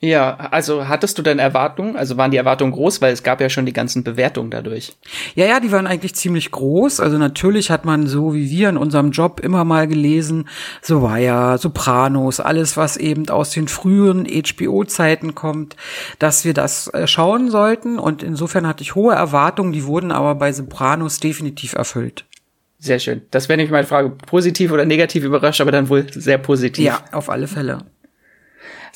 Ja, 0.00 0.36
also 0.50 0.86
hattest 0.86 1.16
du 1.16 1.22
denn 1.22 1.38
Erwartungen? 1.38 1.96
Also 1.96 2.16
waren 2.16 2.30
die 2.30 2.36
Erwartungen 2.36 2.72
groß, 2.72 3.00
weil 3.00 3.12
es 3.12 3.22
gab 3.22 3.40
ja 3.40 3.48
schon 3.48 3.64
die 3.64 3.72
ganzen 3.72 4.04
Bewertungen 4.04 4.50
dadurch. 4.50 4.96
Ja, 5.34 5.46
ja, 5.46 5.60
die 5.60 5.72
waren 5.72 5.86
eigentlich 5.86 6.14
ziemlich 6.14 6.50
groß. 6.50 7.00
Also 7.00 7.16
natürlich 7.16 7.70
hat 7.70 7.84
man 7.86 8.06
so 8.06 8.34
wie 8.34 8.50
wir 8.50 8.68
in 8.68 8.76
unserem 8.76 9.12
Job 9.12 9.40
immer 9.40 9.64
mal 9.64 9.86
gelesen, 9.88 10.48
so 10.82 11.00
war 11.00 11.18
ja 11.18 11.56
Sopranos, 11.56 12.40
alles 12.40 12.76
was 12.76 12.96
eben 12.98 13.28
aus 13.30 13.50
den 13.50 13.66
früheren 13.66 14.26
HBO-Zeiten 14.26 15.34
kommt, 15.34 15.76
dass 16.18 16.44
wir 16.44 16.52
das 16.52 16.88
äh, 16.88 17.06
schauen 17.06 17.50
sollten. 17.50 17.98
Und 17.98 18.22
insofern 18.22 18.66
hatte 18.66 18.82
ich 18.82 18.94
hohe 18.94 19.14
Erwartungen, 19.14 19.72
die 19.72 19.86
wurden 19.86 20.12
aber 20.12 20.34
bei 20.34 20.52
Sopranos 20.52 21.18
definitiv 21.18 21.72
erfüllt. 21.72 22.26
Sehr 22.78 22.98
schön. 22.98 23.22
Das 23.30 23.48
wäre 23.48 23.56
nämlich 23.56 23.72
meine 23.72 23.86
Frage, 23.86 24.10
positiv 24.10 24.70
oder 24.70 24.84
negativ 24.84 25.24
überrascht, 25.24 25.62
aber 25.62 25.72
dann 25.72 25.88
wohl 25.88 26.06
sehr 26.12 26.36
positiv. 26.36 26.84
Ja, 26.84 27.02
auf 27.12 27.30
alle 27.30 27.46
Fälle. 27.46 27.78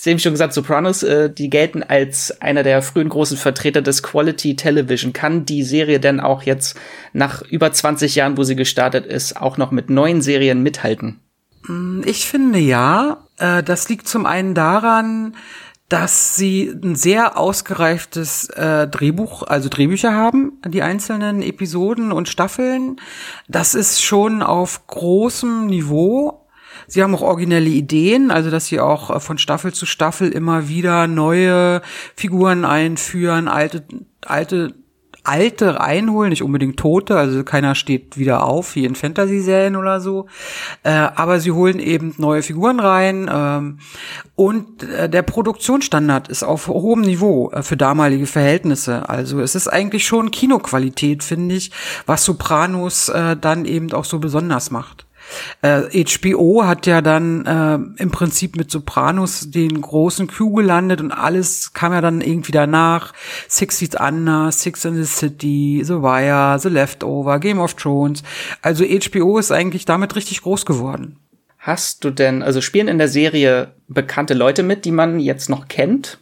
Sie 0.00 0.12
haben 0.12 0.20
schon 0.20 0.32
gesagt, 0.32 0.52
Sopranos, 0.52 1.02
äh, 1.02 1.28
die 1.28 1.50
gelten 1.50 1.82
als 1.82 2.40
einer 2.40 2.62
der 2.62 2.82
frühen 2.82 3.08
großen 3.08 3.36
Vertreter 3.36 3.82
des 3.82 4.04
Quality 4.04 4.54
Television. 4.54 5.12
Kann 5.12 5.44
die 5.44 5.64
Serie 5.64 5.98
denn 5.98 6.20
auch 6.20 6.42
jetzt 6.42 6.78
nach 7.12 7.42
über 7.42 7.72
20 7.72 8.14
Jahren, 8.14 8.36
wo 8.36 8.44
sie 8.44 8.54
gestartet 8.54 9.06
ist, 9.06 9.36
auch 9.36 9.56
noch 9.56 9.72
mit 9.72 9.90
neuen 9.90 10.22
Serien 10.22 10.62
mithalten? 10.62 11.18
Mm, 11.66 12.02
ich 12.04 12.28
finde 12.28 12.60
ja. 12.60 13.24
Äh, 13.38 13.64
das 13.64 13.88
liegt 13.88 14.06
zum 14.06 14.24
einen 14.24 14.54
daran, 14.54 15.34
dass 15.88 16.36
sie 16.36 16.68
ein 16.68 16.94
sehr 16.94 17.36
ausgereiftes 17.36 18.50
äh, 18.50 18.86
Drehbuch, 18.86 19.42
also 19.42 19.68
Drehbücher 19.68 20.12
haben, 20.12 20.60
die 20.64 20.82
einzelnen 20.82 21.42
Episoden 21.42 22.12
und 22.12 22.28
Staffeln. 22.28 23.00
Das 23.48 23.74
ist 23.74 24.00
schon 24.00 24.44
auf 24.44 24.86
großem 24.86 25.66
Niveau 25.66 26.47
Sie 26.88 27.02
haben 27.02 27.14
auch 27.14 27.22
originelle 27.22 27.68
Ideen, 27.68 28.30
also 28.30 28.50
dass 28.50 28.66
sie 28.66 28.80
auch 28.80 29.14
äh, 29.14 29.20
von 29.20 29.38
Staffel 29.38 29.72
zu 29.72 29.86
Staffel 29.86 30.30
immer 30.30 30.68
wieder 30.68 31.06
neue 31.06 31.82
Figuren 32.16 32.64
einführen, 32.64 33.46
alte, 33.46 33.84
alte 34.22 34.74
alte 35.28 35.78
reinholen, 35.78 36.30
nicht 36.30 36.42
unbedingt 36.42 36.78
tote, 36.78 37.16
also 37.16 37.44
keiner 37.44 37.74
steht 37.74 38.16
wieder 38.16 38.44
auf, 38.44 38.74
wie 38.74 38.86
in 38.86 38.94
Fantasy-Serien 38.94 39.76
oder 39.76 40.00
so. 40.00 40.26
Äh, 40.82 40.90
aber 40.90 41.38
sie 41.38 41.52
holen 41.52 41.78
eben 41.80 42.14
neue 42.16 42.42
Figuren 42.42 42.80
rein 42.80 43.30
ähm, 43.30 43.78
und 44.34 44.82
äh, 44.84 45.08
der 45.10 45.22
Produktionsstandard 45.22 46.28
ist 46.28 46.44
auf 46.44 46.68
hohem 46.68 47.02
Niveau 47.02 47.50
äh, 47.50 47.62
für 47.62 47.76
damalige 47.76 48.26
Verhältnisse. 48.26 49.08
Also 49.08 49.40
es 49.40 49.54
ist 49.54 49.68
eigentlich 49.68 50.06
schon 50.06 50.30
Kinoqualität, 50.30 51.22
finde 51.22 51.56
ich, 51.56 51.72
was 52.06 52.24
Sopranos 52.24 53.10
äh, 53.10 53.36
dann 53.36 53.66
eben 53.66 53.92
auch 53.92 54.06
so 54.06 54.18
besonders 54.18 54.70
macht. 54.70 55.07
Äh, 55.62 56.04
HBO 56.04 56.64
hat 56.64 56.86
ja 56.86 57.00
dann 57.00 57.46
äh, 57.46 58.02
im 58.02 58.10
Prinzip 58.10 58.56
mit 58.56 58.70
Sopranos 58.70 59.50
den 59.50 59.80
großen 59.80 60.26
Q 60.28 60.52
gelandet 60.52 61.00
und 61.00 61.12
alles 61.12 61.72
kam 61.72 61.92
ja 61.92 62.00
dann 62.00 62.20
irgendwie 62.20 62.52
danach. 62.52 63.12
Six 63.48 63.78
Seats 63.78 63.96
Under, 64.00 64.50
Six 64.52 64.84
in 64.84 64.94
the 64.94 65.04
City, 65.04 65.82
The 65.84 65.94
Wire, 65.94 66.58
The 66.58 66.68
Leftover, 66.68 67.38
Game 67.38 67.58
of 67.58 67.74
Thrones. 67.74 68.22
Also 68.62 68.84
HBO 68.84 69.38
ist 69.38 69.52
eigentlich 69.52 69.84
damit 69.84 70.16
richtig 70.16 70.42
groß 70.42 70.66
geworden. 70.66 71.16
Hast 71.58 72.04
du 72.04 72.10
denn, 72.10 72.42
also 72.42 72.60
spielen 72.60 72.88
in 72.88 72.98
der 72.98 73.08
Serie 73.08 73.74
bekannte 73.88 74.34
Leute 74.34 74.62
mit, 74.62 74.84
die 74.84 74.92
man 74.92 75.20
jetzt 75.20 75.50
noch 75.50 75.68
kennt? 75.68 76.18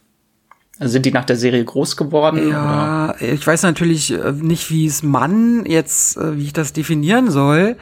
Also 0.79 0.93
sind 0.93 1.07
die 1.07 1.11
nach 1.11 1.25
der 1.25 1.37
Serie 1.37 1.65
groß 1.65 1.97
geworden? 1.97 2.51
Ja, 2.51 3.15
oder? 3.19 3.23
ich 3.23 3.47
weiß 3.47 3.63
natürlich 3.63 4.13
äh, 4.13 4.33
nicht, 4.33 4.71
wie 4.71 4.85
es 4.85 5.03
Mann 5.03 5.65
jetzt, 5.65 6.19
äh, 6.19 6.37
wie 6.37 6.45
ich 6.45 6.53
das 6.53 6.75
definieren 6.75 7.31
soll. 7.31 7.77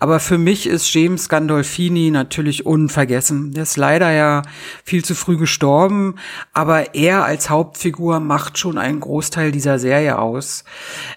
Aber 0.00 0.18
für 0.18 0.36
mich 0.36 0.66
ist 0.66 0.92
James 0.92 1.28
Gandolfini 1.28 2.10
natürlich 2.10 2.66
unvergessen. 2.66 3.52
Der 3.52 3.62
ist 3.62 3.76
leider 3.76 4.10
ja 4.10 4.42
viel 4.82 5.04
zu 5.04 5.14
früh 5.14 5.36
gestorben. 5.36 6.16
Aber 6.52 6.96
er 6.96 7.24
als 7.24 7.50
Hauptfigur 7.50 8.18
macht 8.18 8.58
schon 8.58 8.78
einen 8.78 8.98
Großteil 8.98 9.52
dieser 9.52 9.78
Serie 9.78 10.18
aus. 10.18 10.64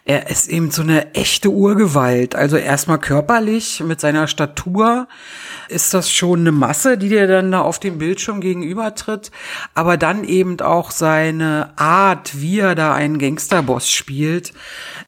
Er 0.06 0.30
ist 0.30 0.50
eben 0.50 0.70
so 0.70 0.84
eine 0.84 1.16
echte 1.16 1.50
Urgewalt. 1.50 2.36
Also 2.36 2.58
erstmal 2.58 3.00
körperlich 3.00 3.82
mit 3.84 4.00
seiner 4.00 4.28
Statur 4.28 5.08
ist 5.68 5.96
das 5.96 6.12
schon 6.12 6.42
eine 6.42 6.52
Masse, 6.52 6.96
die 7.00 7.10
dir 7.10 7.25
dann 7.25 7.52
da 7.52 7.62
auf 7.62 7.80
dem 7.80 7.98
Bildschirm 7.98 8.40
gegenübertritt. 8.40 9.32
Aber 9.74 9.98
dann 9.98 10.24
eben 10.25 10.60
auch 10.62 10.92
seine 11.24 11.70
Art, 11.77 12.42
wie 12.42 12.60
er 12.60 12.75
da 12.75 12.94
einen 12.94 13.18
Gangsterboss 13.18 13.89
spielt, 13.89 14.51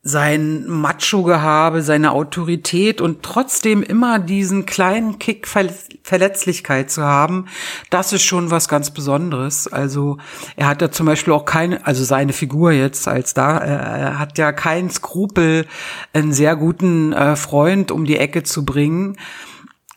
sein 0.02 0.66
Macho-Gehabe, 0.66 1.82
seine 1.82 2.14
Autorität 2.14 3.02
und 3.02 3.22
trotzdem 3.22 3.84
immer 3.84 4.18
diesen 4.20 4.66
kleinen 4.66 5.20
Kick 5.20 5.46
Verletzlichkeit 5.46 6.90
zu 6.90 7.04
haben, 7.04 7.48
das 7.90 8.14
ist 8.14 8.24
schon 8.24 8.50
was 8.50 8.70
ganz 8.70 8.92
Besonderes. 8.92 9.68
Also 9.68 10.18
er 10.56 10.68
hat 10.68 10.82
ja 10.82 10.90
zum 10.90 11.06
Beispiel 11.06 11.34
auch 11.34 11.44
keine, 11.44 11.86
also 11.86 12.06
seine 12.06 12.32
Figur 12.32 12.72
jetzt 12.72 13.10
als 13.10 13.34
da, 13.34 13.58
äh, 13.58 13.68
er 13.68 14.20
hat 14.20 14.38
ja 14.38 14.54
keinen 14.54 14.90
Skrupel, 14.90 15.66
einen 16.14 16.32
sehr 16.32 16.56
guten 16.56 17.12
äh, 17.12 17.36
Freund 17.36 17.92
um 17.92 18.06
die 18.06 18.18
Ecke 18.18 18.44
zu 18.44 18.64
bringen. 18.64 19.18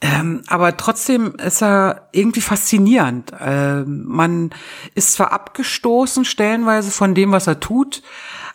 Ähm, 0.01 0.43
aber 0.47 0.77
trotzdem 0.77 1.35
ist 1.35 1.63
er 1.63 2.09
irgendwie 2.13 2.41
faszinierend. 2.41 3.33
Ähm, 3.41 4.05
man 4.07 4.51
ist 4.95 5.15
zwar 5.15 5.33
abgestoßen 5.33 6.25
stellenweise 6.25 6.91
von 6.91 7.15
dem, 7.15 7.33
was 7.33 7.49
er 7.49 7.59
tut, 7.59 8.03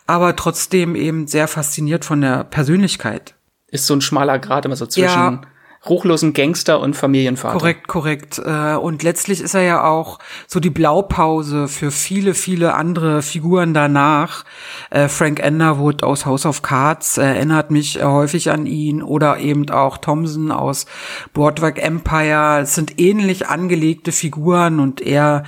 aber 0.08 0.36
trotzdem 0.36 0.96
eben 0.96 1.28
sehr 1.28 1.48
fasziniert 1.48 2.06
von 2.06 2.22
der 2.22 2.46
Persönlichkeit. 2.46 3.36
Ist 3.68 3.88
so 3.88 3.94
ein 3.94 4.02
schmaler 4.02 4.40
Grad 4.40 4.66
immer 4.66 4.76
so 4.76 4.86
zwischen 4.86 5.10
ja 5.10 5.42
ruchlosen 5.90 6.34
Gangster 6.34 6.80
und 6.80 6.96
Familienvater. 6.96 7.58
Korrekt, 7.58 7.88
korrekt. 7.88 8.42
Äh, 8.44 8.76
und 8.76 9.04
letztlich 9.04 9.42
ist 9.42 9.54
er 9.54 9.64
ja 9.64 9.84
auch 9.84 10.20
so 10.48 10.60
die 10.60 10.70
Blaupause 10.70 11.68
für 11.68 11.92
viele, 11.92 12.34
viele 12.34 12.74
andere 12.74 13.22
Figuren 13.22 13.74
danach. 13.74 14.46
Äh, 14.90 15.08
Frank 15.08 15.42
Underwood 15.46 16.04
aus 16.04 16.26
House 16.26 16.46
of 16.46 16.62
Cards 16.62 17.18
erinnert 17.18 17.72
mich 17.72 18.04
häufig 18.04 18.50
an 18.50 18.66
ihn 18.66 19.04
oder 19.04 19.40
eben 19.40 19.70
auch 19.70 19.98
Thompson 19.98 20.52
aus 20.52 20.86
Broadway 21.34 21.74
Empire. 21.80 22.62
Es 22.62 22.76
sind 22.76 23.00
ähnlich 23.00 23.48
angelegte 23.48 24.12
Figuren 24.12 24.80
und 24.80 25.02
er 25.02 25.44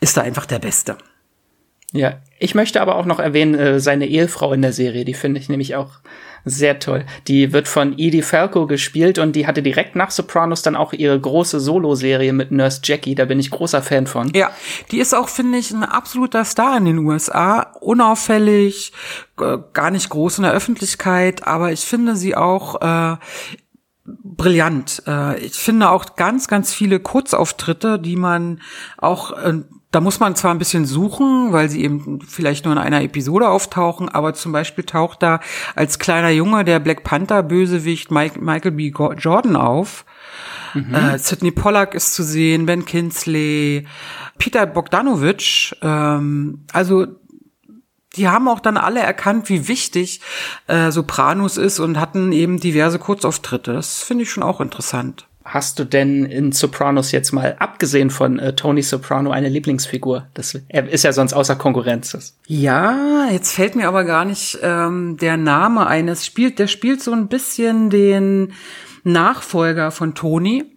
ist 0.00 0.16
da 0.16 0.22
einfach 0.22 0.46
der 0.46 0.58
Beste. 0.58 0.96
Ja, 1.92 2.14
ich 2.38 2.54
möchte 2.54 2.80
aber 2.80 2.94
auch 2.96 3.06
noch 3.06 3.18
erwähnen, 3.18 3.54
äh, 3.54 3.80
seine 3.80 4.06
Ehefrau 4.06 4.52
in 4.52 4.62
der 4.62 4.72
Serie, 4.72 5.04
die 5.04 5.14
finde 5.14 5.40
ich 5.40 5.48
nämlich 5.48 5.74
auch 5.74 6.00
sehr 6.44 6.78
toll. 6.78 7.04
Die 7.28 7.52
wird 7.52 7.68
von 7.68 7.98
Edie 7.98 8.22
Falco 8.22 8.66
gespielt 8.66 9.18
und 9.18 9.36
die 9.36 9.46
hatte 9.46 9.62
direkt 9.62 9.96
nach 9.96 10.10
Sopranos 10.10 10.62
dann 10.62 10.76
auch 10.76 10.92
ihre 10.92 11.18
große 11.20 11.60
Solo-Serie 11.60 12.32
mit 12.32 12.50
Nurse 12.50 12.80
Jackie. 12.82 13.14
Da 13.14 13.24
bin 13.26 13.40
ich 13.40 13.50
großer 13.50 13.82
Fan 13.82 14.06
von. 14.06 14.32
Ja, 14.34 14.50
die 14.90 15.00
ist 15.00 15.14
auch, 15.14 15.28
finde 15.28 15.58
ich, 15.58 15.70
ein 15.70 15.84
absoluter 15.84 16.44
Star 16.44 16.76
in 16.78 16.86
den 16.86 16.98
USA. 16.98 17.74
Unauffällig, 17.80 18.92
gar 19.36 19.90
nicht 19.90 20.08
groß 20.08 20.38
in 20.38 20.44
der 20.44 20.52
Öffentlichkeit, 20.52 21.46
aber 21.46 21.72
ich 21.72 21.80
finde 21.80 22.16
sie 22.16 22.36
auch 22.36 22.80
äh, 22.80 23.16
brillant. 24.04 25.02
Äh, 25.06 25.40
ich 25.40 25.54
finde 25.54 25.90
auch 25.90 26.16
ganz, 26.16 26.48
ganz 26.48 26.72
viele 26.72 27.00
Kurzauftritte, 27.00 27.98
die 27.98 28.16
man 28.16 28.60
auch 28.96 29.32
äh, 29.32 29.60
da 29.90 30.00
muss 30.00 30.20
man 30.20 30.36
zwar 30.36 30.52
ein 30.52 30.58
bisschen 30.58 30.86
suchen, 30.86 31.52
weil 31.52 31.68
sie 31.68 31.82
eben 31.82 32.20
vielleicht 32.20 32.64
nur 32.64 32.72
in 32.72 32.78
einer 32.78 33.02
Episode 33.02 33.48
auftauchen, 33.48 34.08
aber 34.08 34.34
zum 34.34 34.52
Beispiel 34.52 34.84
taucht 34.84 35.22
da 35.22 35.40
als 35.74 35.98
kleiner 35.98 36.30
Junge 36.30 36.64
der 36.64 36.78
Black 36.78 37.02
Panther 37.02 37.42
Bösewicht 37.42 38.10
Mike, 38.10 38.40
Michael 38.40 38.72
B. 38.72 38.92
Jordan 39.18 39.56
auf. 39.56 40.04
Mhm. 40.74 40.94
Äh, 40.94 41.18
Sidney 41.18 41.50
Pollack 41.50 41.94
ist 41.94 42.14
zu 42.14 42.22
sehen, 42.22 42.66
Ben 42.66 42.84
Kinsley, 42.84 43.88
Peter 44.38 44.64
Bogdanovich. 44.66 45.74
Ähm, 45.82 46.64
also 46.72 47.06
die 48.16 48.28
haben 48.28 48.48
auch 48.48 48.60
dann 48.60 48.76
alle 48.76 49.00
erkannt, 49.00 49.48
wie 49.48 49.66
wichtig 49.66 50.20
äh, 50.68 50.92
Sopranos 50.92 51.56
ist 51.56 51.80
und 51.80 51.98
hatten 51.98 52.30
eben 52.32 52.60
diverse 52.60 53.00
Kurzauftritte. 53.00 53.72
Das 53.72 54.02
finde 54.02 54.22
ich 54.22 54.30
schon 54.30 54.42
auch 54.44 54.60
interessant. 54.60 55.26
Hast 55.44 55.78
du 55.78 55.84
denn 55.84 56.26
in 56.26 56.52
Sopranos 56.52 57.12
jetzt 57.12 57.32
mal, 57.32 57.56
abgesehen 57.58 58.10
von 58.10 58.38
äh, 58.38 58.54
Tony 58.54 58.82
Soprano, 58.82 59.30
eine 59.30 59.48
Lieblingsfigur? 59.48 60.26
Das, 60.34 60.58
er 60.68 60.88
ist 60.88 61.02
ja 61.02 61.14
sonst 61.14 61.32
außer 61.32 61.56
Konkurrenz. 61.56 62.36
Ja, 62.46 63.26
jetzt 63.30 63.54
fällt 63.54 63.74
mir 63.74 63.88
aber 63.88 64.04
gar 64.04 64.26
nicht 64.26 64.58
ähm, 64.62 65.16
der 65.16 65.38
Name 65.38 65.86
eines. 65.86 66.26
Spielt, 66.26 66.58
der 66.58 66.66
spielt 66.66 67.02
so 67.02 67.12
ein 67.12 67.28
bisschen 67.28 67.88
den 67.88 68.52
Nachfolger 69.02 69.90
von 69.90 70.14
Tony. 70.14 70.76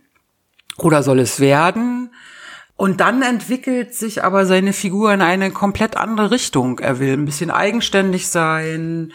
Oder 0.77 1.03
soll 1.03 1.19
es 1.19 1.41
werden? 1.41 2.09
Und 2.83 2.99
dann 2.99 3.21
entwickelt 3.21 3.95
sich 3.95 4.25
aber 4.25 4.45
seine 4.45 4.73
Figur 4.73 5.13
in 5.13 5.21
eine 5.21 5.51
komplett 5.51 5.95
andere 5.95 6.31
Richtung. 6.31 6.79
Er 6.79 6.99
will 6.99 7.13
ein 7.13 7.23
bisschen 7.23 7.49
eigenständig 7.49 8.27
sein, 8.27 9.13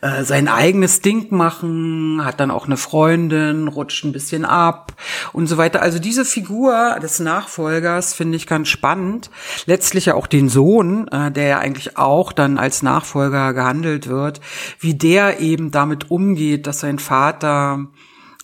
äh, 0.00 0.24
sein 0.24 0.48
eigenes 0.48 1.02
Ding 1.02 1.26
machen, 1.28 2.24
hat 2.24 2.40
dann 2.40 2.50
auch 2.50 2.64
eine 2.64 2.78
Freundin, 2.78 3.68
rutscht 3.68 4.06
ein 4.06 4.12
bisschen 4.12 4.46
ab 4.46 4.94
und 5.34 5.48
so 5.48 5.58
weiter. 5.58 5.82
Also 5.82 5.98
diese 5.98 6.24
Figur 6.24 6.98
des 7.02 7.20
Nachfolgers 7.20 8.14
finde 8.14 8.36
ich 8.36 8.46
ganz 8.46 8.68
spannend. 8.68 9.30
Letztlich 9.66 10.06
ja 10.06 10.14
auch 10.14 10.26
den 10.26 10.48
Sohn, 10.48 11.06
äh, 11.08 11.30
der 11.30 11.46
ja 11.46 11.58
eigentlich 11.58 11.98
auch 11.98 12.32
dann 12.32 12.56
als 12.56 12.82
Nachfolger 12.82 13.52
gehandelt 13.52 14.08
wird, 14.08 14.40
wie 14.78 14.94
der 14.94 15.40
eben 15.40 15.70
damit 15.70 16.10
umgeht, 16.10 16.66
dass 16.66 16.80
sein 16.80 16.98
Vater 16.98 17.86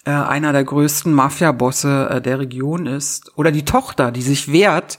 äh, 0.07 0.11
einer 0.11 0.53
der 0.53 0.65
größten 0.65 1.13
Mafia-Bosse 1.13 2.09
äh, 2.11 2.21
der 2.23 2.39
Region 2.39 2.87
ist. 2.87 3.37
Oder 3.37 3.51
die 3.51 3.65
Tochter, 3.65 4.13
die 4.13 4.23
sich 4.23 4.51
wehrt, 4.51 4.99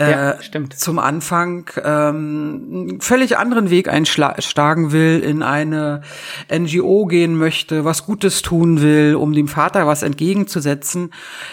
äh, 0.00 0.10
ja, 0.12 0.42
stimmt. 0.42 0.78
zum 0.78 0.98
Anfang 0.98 1.68
ähm, 1.84 2.98
völlig 3.00 3.36
anderen 3.36 3.68
Weg 3.68 3.88
einschlagen 3.88 4.92
will, 4.92 5.20
in 5.20 5.42
eine 5.42 6.00
NGO 6.50 7.04
gehen 7.04 7.36
möchte, 7.36 7.84
was 7.84 8.06
Gutes 8.06 8.40
tun 8.40 8.80
will, 8.80 9.14
um 9.14 9.34
dem 9.34 9.46
Vater 9.48 9.86
was 9.86 10.02
entgegenzusetzen. 10.02 11.10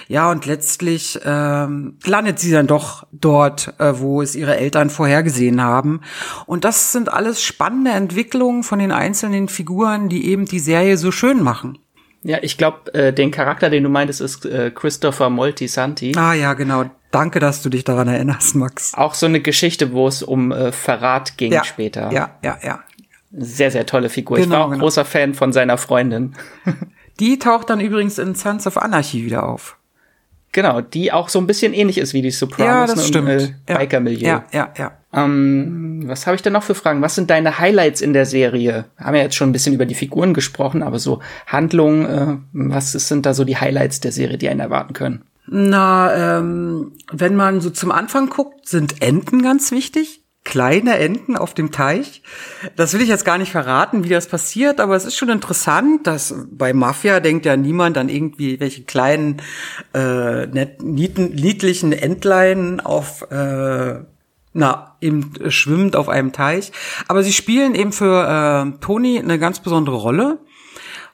Ja, 0.07 0.31
und 0.31 0.45
letztlich 0.45 1.19
ähm, 1.25 1.97
landet 2.05 2.39
sie 2.39 2.51
dann 2.51 2.67
doch 2.67 3.05
dort, 3.11 3.73
äh, 3.79 3.99
wo 3.99 4.21
es 4.21 4.35
ihre 4.35 4.55
Eltern 4.55 4.89
vorhergesehen 4.89 5.61
haben. 5.61 6.01
Und 6.45 6.63
das 6.63 6.93
sind 6.93 7.11
alles 7.11 7.43
spannende 7.43 7.91
Entwicklungen 7.91 8.63
von 8.63 8.79
den 8.79 8.93
einzelnen 8.93 9.49
Figuren, 9.49 10.07
die 10.07 10.27
eben 10.27 10.45
die 10.45 10.59
Serie 10.59 10.97
so 10.97 11.11
schön 11.11 11.43
machen. 11.43 11.79
Ja, 12.27 12.39
ich 12.41 12.57
glaube, 12.57 12.93
äh, 12.93 13.13
den 13.13 13.31
Charakter, 13.31 13.69
den 13.69 13.83
du 13.83 13.89
meintest, 13.89 14.19
ist 14.19 14.45
äh, 14.45 14.69
Christopher 14.69 15.29
Moltisanti. 15.29 16.11
Ah 16.17 16.33
ja, 16.33 16.55
genau. 16.55 16.83
Danke, 17.09 17.39
dass 17.39 17.61
du 17.61 17.69
dich 17.69 17.85
daran 17.85 18.09
erinnerst, 18.09 18.53
Max. 18.53 18.93
Auch 18.95 19.13
so 19.13 19.27
eine 19.27 19.39
Geschichte, 19.39 19.93
wo 19.93 20.09
es 20.09 20.23
um 20.23 20.51
äh, 20.51 20.73
Verrat 20.73 21.37
ging 21.37 21.53
ja, 21.53 21.63
später. 21.63 22.11
Ja, 22.11 22.31
ja, 22.43 22.59
ja. 22.61 22.79
Sehr, 23.31 23.71
sehr 23.71 23.85
tolle 23.85 24.09
Figur. 24.09 24.35
Genau, 24.35 24.45
ich 24.45 24.51
war 24.51 24.65
auch 24.65 24.71
genau. 24.71 24.81
großer 24.81 25.05
Fan 25.05 25.35
von 25.35 25.53
seiner 25.53 25.77
Freundin. 25.77 26.35
Die 27.21 27.39
taucht 27.39 27.69
dann 27.69 27.79
übrigens 27.79 28.19
in 28.19 28.35
Sons 28.35 28.67
of 28.67 28.75
Anarchy 28.75 29.23
wieder 29.23 29.47
auf. 29.47 29.77
Genau, 30.51 30.81
die 30.81 31.13
auch 31.13 31.29
so 31.29 31.39
ein 31.39 31.47
bisschen 31.47 31.73
ähnlich 31.73 31.97
ist 31.97 32.13
wie 32.13 32.21
die 32.21 32.31
Sopranos. 32.31 32.67
Ja, 32.67 32.87
das 32.87 32.95
ne, 32.95 33.03
stimmt. 33.03 33.29
Im, 33.29 33.55
äh, 33.67 33.77
Biker-Milieu. 33.77 34.27
Ja, 34.27 34.43
ja, 34.51 34.73
ja. 34.77 34.96
Ähm, 35.13 36.03
was 36.05 36.27
habe 36.27 36.35
ich 36.35 36.41
denn 36.41 36.53
noch 36.53 36.63
für 36.63 36.75
Fragen? 36.75 37.01
Was 37.01 37.15
sind 37.15 37.29
deine 37.29 37.59
Highlights 37.59 38.01
in 38.01 38.13
der 38.13 38.25
Serie? 38.25 38.85
Wir 38.97 39.05
haben 39.05 39.15
ja 39.15 39.21
jetzt 39.21 39.35
schon 39.35 39.49
ein 39.49 39.53
bisschen 39.53 39.73
über 39.73 39.85
die 39.85 39.95
Figuren 39.95 40.33
gesprochen, 40.33 40.83
aber 40.83 40.99
so 40.99 41.21
Handlungen, 41.45 42.05
äh, 42.05 42.37
was 42.53 42.91
sind 42.91 43.25
da 43.25 43.33
so 43.33 43.43
die 43.43 43.57
Highlights 43.57 43.99
der 43.99 44.11
Serie, 44.11 44.37
die 44.37 44.49
einen 44.49 44.59
erwarten 44.59 44.93
können? 44.93 45.23
Na, 45.47 46.37
ähm, 46.39 46.91
wenn 47.11 47.35
man 47.35 47.61
so 47.61 47.69
zum 47.69 47.91
Anfang 47.91 48.29
guckt, 48.29 48.67
sind 48.67 49.01
Enten 49.01 49.41
ganz 49.41 49.71
wichtig. 49.71 50.23
Kleine 50.43 50.97
Enten 50.97 51.35
auf 51.35 51.53
dem 51.53 51.71
Teich. 51.71 52.21
Das 52.77 52.93
will 52.93 53.01
ich 53.01 53.09
jetzt 53.09 53.25
gar 53.25 53.37
nicht 53.37 53.51
verraten, 53.51 54.05
wie 54.05 54.09
das 54.09 54.27
passiert, 54.27 54.79
aber 54.79 54.95
es 54.95 55.03
ist 55.03 55.17
schon 55.17 55.29
interessant, 55.29 56.07
dass 56.07 56.33
bei 56.51 56.73
Mafia 56.73 57.19
denkt 57.19 57.45
ja 57.45 57.57
niemand 57.57 57.97
an 57.97 58.07
irgendwie 58.07 58.59
welche 58.59 58.83
kleinen, 58.83 59.41
äh, 59.93 60.47
niedlichen 60.81 61.91
Entlein 61.91 62.79
auf 62.79 63.29
äh, 63.29 63.99
na, 64.57 64.95
eben 65.01 65.33
schwimmend 65.49 65.95
auf 65.95 66.09
einem 66.09 66.31
Teich. 66.31 66.71
Aber 67.07 67.21
sie 67.21 67.31
spielen 67.31 67.75
eben 67.75 67.91
für 67.91 68.23
äh, 68.75 68.79
Tony 68.79 69.19
eine 69.19 69.37
ganz 69.37 69.59
besondere 69.59 69.97
Rolle, 69.97 70.39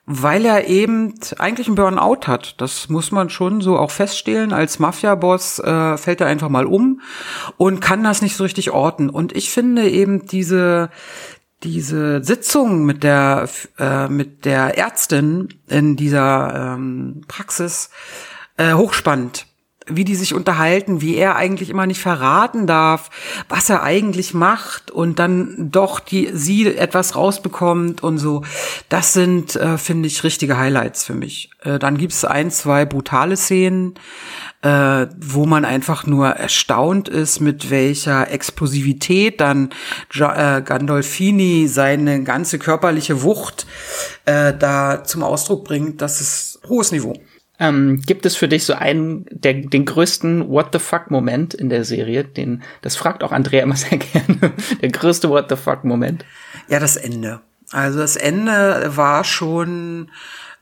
weil 0.05 0.45
er 0.45 0.67
eben 0.67 1.13
eigentlich 1.39 1.67
einen 1.67 1.75
Burnout 1.75 2.27
hat. 2.27 2.61
Das 2.61 2.87
muss 2.87 3.11
man 3.11 3.29
schon 3.29 3.59
so 3.59 3.77
auch 3.77 3.91
feststellen. 3.91 4.53
Als 4.53 4.79
Mafia-Boss 4.79 5.59
äh, 5.59 5.97
fällt 5.97 6.21
er 6.21 6.27
einfach 6.27 6.47
mal 6.47 6.65
um 6.65 7.01
und 7.57 7.81
kann 7.81 8.03
das 8.03 8.21
nicht 8.21 8.37
so 8.37 8.45
richtig 8.45 8.71
orten. 8.71 9.09
Und 9.09 9.35
ich 9.35 9.51
finde 9.51 9.89
eben 9.89 10.25
diese 10.25 10.89
diese 11.63 12.23
Sitzung 12.23 12.85
mit 12.85 13.03
der 13.03 13.49
äh, 13.77 14.07
mit 14.07 14.45
der 14.45 14.77
Ärztin 14.77 15.49
in 15.67 15.97
dieser 15.97 16.75
ähm, 16.75 17.23
Praxis 17.27 17.89
äh, 18.57 18.73
hochspannend 18.73 19.47
wie 19.87 20.05
die 20.05 20.15
sich 20.15 20.33
unterhalten, 20.33 21.01
wie 21.01 21.15
er 21.15 21.35
eigentlich 21.35 21.69
immer 21.69 21.85
nicht 21.85 22.01
verraten 22.01 22.67
darf, 22.67 23.09
was 23.49 23.69
er 23.69 23.83
eigentlich 23.83 24.33
macht 24.33 24.91
und 24.91 25.19
dann 25.19 25.69
doch 25.71 25.99
die 25.99 26.29
sie 26.33 26.67
etwas 26.67 27.15
rausbekommt 27.15 28.01
und 28.03 28.17
so. 28.17 28.43
Das 28.89 29.13
sind, 29.13 29.55
äh, 29.55 29.77
finde 29.77 30.07
ich, 30.07 30.23
richtige 30.23 30.57
Highlights 30.57 31.03
für 31.03 31.15
mich. 31.15 31.49
Äh, 31.63 31.79
dann 31.79 31.97
gibt's 31.97 32.23
ein, 32.23 32.51
zwei 32.51 32.85
brutale 32.85 33.35
Szenen, 33.35 33.95
äh, 34.61 35.07
wo 35.17 35.45
man 35.45 35.65
einfach 35.65 36.05
nur 36.05 36.27
erstaunt 36.29 37.09
ist, 37.09 37.41
mit 37.41 37.69
welcher 37.69 38.31
Explosivität 38.31 39.41
dann 39.41 39.69
ja, 40.13 40.57
äh, 40.57 40.61
Gandolfini 40.61 41.67
seine 41.67 42.23
ganze 42.23 42.59
körperliche 42.59 43.23
Wucht 43.23 43.67
äh, 44.25 44.53
da 44.57 45.03
zum 45.03 45.23
Ausdruck 45.23 45.65
bringt. 45.65 46.01
Das 46.01 46.21
ist 46.21 46.61
hohes 46.67 46.91
Niveau. 46.91 47.13
Ähm, 47.59 48.01
gibt 48.05 48.25
es 48.25 48.35
für 48.35 48.47
dich 48.47 48.65
so 48.65 48.73
einen, 48.73 49.25
der, 49.29 49.53
den 49.53 49.85
größten 49.85 50.49
What 50.49 50.69
the 50.73 50.79
fuck 50.79 51.11
Moment 51.11 51.53
in 51.53 51.69
der 51.69 51.85
Serie? 51.85 52.23
Den, 52.23 52.63
das 52.81 52.95
fragt 52.95 53.23
auch 53.23 53.31
Andrea 53.31 53.63
immer 53.63 53.75
sehr 53.77 53.97
gerne. 53.97 54.53
der 54.81 54.89
größte 54.89 55.29
What 55.29 55.49
the 55.49 55.55
fuck 55.55 55.83
Moment? 55.83 56.25
Ja, 56.67 56.79
das 56.79 56.95
Ende. 56.95 57.41
Also 57.71 57.99
das 57.99 58.15
Ende 58.15 58.91
war 58.95 59.23
schon 59.23 60.09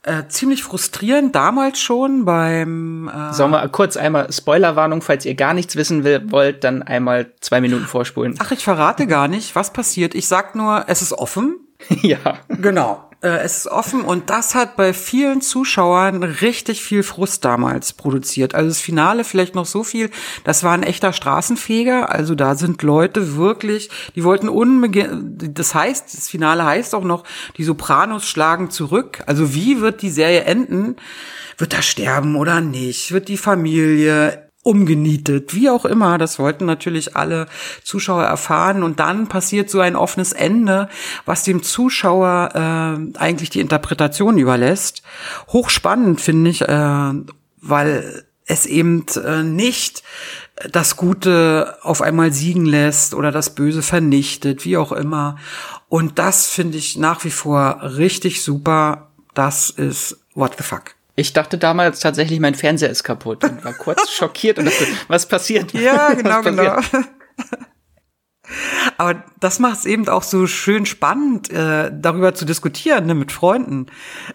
äh, 0.02 0.26
ziemlich 0.28 0.62
frustrierend 0.62 1.34
damals 1.34 1.78
schon 1.78 2.24
beim. 2.24 3.08
Äh 3.08 3.32
Sollen 3.32 3.52
wir 3.52 3.66
kurz 3.68 3.96
einmal 3.96 4.32
Spoilerwarnung, 4.32 5.00
falls 5.00 5.24
ihr 5.24 5.34
gar 5.34 5.54
nichts 5.54 5.76
wissen 5.76 6.04
will, 6.04 6.30
wollt, 6.30 6.64
dann 6.64 6.82
einmal 6.82 7.32
zwei 7.40 7.60
Minuten 7.60 7.84
vorspulen. 7.84 8.34
Ach, 8.38 8.50
ich 8.50 8.64
verrate 8.64 9.06
gar 9.06 9.28
nicht, 9.28 9.54
was 9.54 9.72
passiert. 9.72 10.14
Ich 10.14 10.26
sag 10.26 10.54
nur, 10.54 10.84
es 10.88 11.02
ist 11.02 11.12
offen. 11.12 11.60
ja. 12.02 12.38
Genau. 12.48 13.08
Äh, 13.22 13.38
es 13.44 13.58
ist 13.58 13.66
offen 13.68 14.02
und 14.02 14.30
das 14.30 14.54
hat 14.54 14.76
bei 14.76 14.92
vielen 14.92 15.40
Zuschauern 15.40 16.22
richtig 16.22 16.82
viel 16.82 17.02
Frust 17.02 17.44
damals 17.44 17.92
produziert. 17.92 18.54
Also 18.54 18.68
das 18.68 18.80
Finale 18.80 19.24
vielleicht 19.24 19.54
noch 19.54 19.66
so 19.66 19.84
viel, 19.84 20.10
das 20.44 20.64
war 20.64 20.72
ein 20.72 20.82
echter 20.82 21.12
Straßenfeger, 21.12 22.10
also 22.10 22.34
da 22.34 22.56
sind 22.56 22.82
Leute 22.82 23.36
wirklich, 23.36 23.90
die 24.14 24.24
wollten 24.24 24.48
unbedingt, 24.48 25.58
das 25.58 25.74
heißt, 25.74 26.16
das 26.16 26.28
Finale 26.28 26.64
heißt 26.64 26.94
auch 26.94 27.04
noch, 27.04 27.24
die 27.56 27.64
Sopranos 27.64 28.26
schlagen 28.28 28.70
zurück. 28.70 29.22
Also 29.26 29.54
wie 29.54 29.80
wird 29.80 30.02
die 30.02 30.10
Serie 30.10 30.42
enden? 30.42 30.96
Wird 31.58 31.74
er 31.74 31.82
sterben 31.82 32.34
oder 32.34 32.60
nicht? 32.60 33.12
Wird 33.12 33.28
die 33.28 33.36
Familie 33.36 34.51
umgenietet, 34.62 35.54
wie 35.54 35.70
auch 35.70 35.84
immer. 35.84 36.18
Das 36.18 36.38
wollten 36.38 36.64
natürlich 36.66 37.16
alle 37.16 37.46
Zuschauer 37.82 38.24
erfahren. 38.24 38.82
Und 38.82 39.00
dann 39.00 39.28
passiert 39.28 39.70
so 39.70 39.80
ein 39.80 39.96
offenes 39.96 40.32
Ende, 40.32 40.88
was 41.24 41.44
dem 41.44 41.62
Zuschauer 41.62 42.50
äh, 42.54 43.18
eigentlich 43.18 43.50
die 43.50 43.60
Interpretation 43.60 44.38
überlässt. 44.38 45.02
Hochspannend 45.48 46.20
finde 46.20 46.50
ich, 46.50 46.62
äh, 46.62 47.12
weil 47.60 48.24
es 48.46 48.66
eben 48.66 49.06
äh, 49.24 49.42
nicht 49.42 50.02
das 50.70 50.96
Gute 50.96 51.78
auf 51.82 52.02
einmal 52.02 52.32
siegen 52.32 52.66
lässt 52.66 53.14
oder 53.14 53.32
das 53.32 53.54
Böse 53.54 53.82
vernichtet, 53.82 54.64
wie 54.64 54.76
auch 54.76 54.92
immer. 54.92 55.38
Und 55.88 56.18
das 56.18 56.46
finde 56.46 56.78
ich 56.78 56.96
nach 56.96 57.24
wie 57.24 57.30
vor 57.30 57.80
richtig 57.82 58.42
super. 58.42 59.10
Das 59.34 59.70
ist 59.70 60.18
What 60.34 60.54
the 60.56 60.62
fuck. 60.62 60.94
Ich 61.14 61.32
dachte 61.32 61.58
damals 61.58 62.00
tatsächlich, 62.00 62.40
mein 62.40 62.54
Fernseher 62.54 62.90
ist 62.90 63.04
kaputt 63.04 63.44
und 63.44 63.64
war 63.64 63.74
kurz 63.74 64.10
schockiert 64.16 64.58
und 64.58 64.66
dachte, 64.66 64.86
was 65.08 65.26
passiert? 65.26 65.72
Ja, 65.72 66.14
genau, 66.14 66.42
genau. 66.42 66.76
Aber 68.98 69.22
das 69.40 69.58
macht 69.58 69.78
es 69.78 69.86
eben 69.86 70.08
auch 70.08 70.22
so 70.22 70.46
schön 70.46 70.84
spannend, 70.84 71.50
äh, 71.50 71.90
darüber 71.92 72.34
zu 72.34 72.44
diskutieren 72.44 73.06
ne, 73.06 73.14
mit 73.14 73.32
Freunden. 73.32 73.86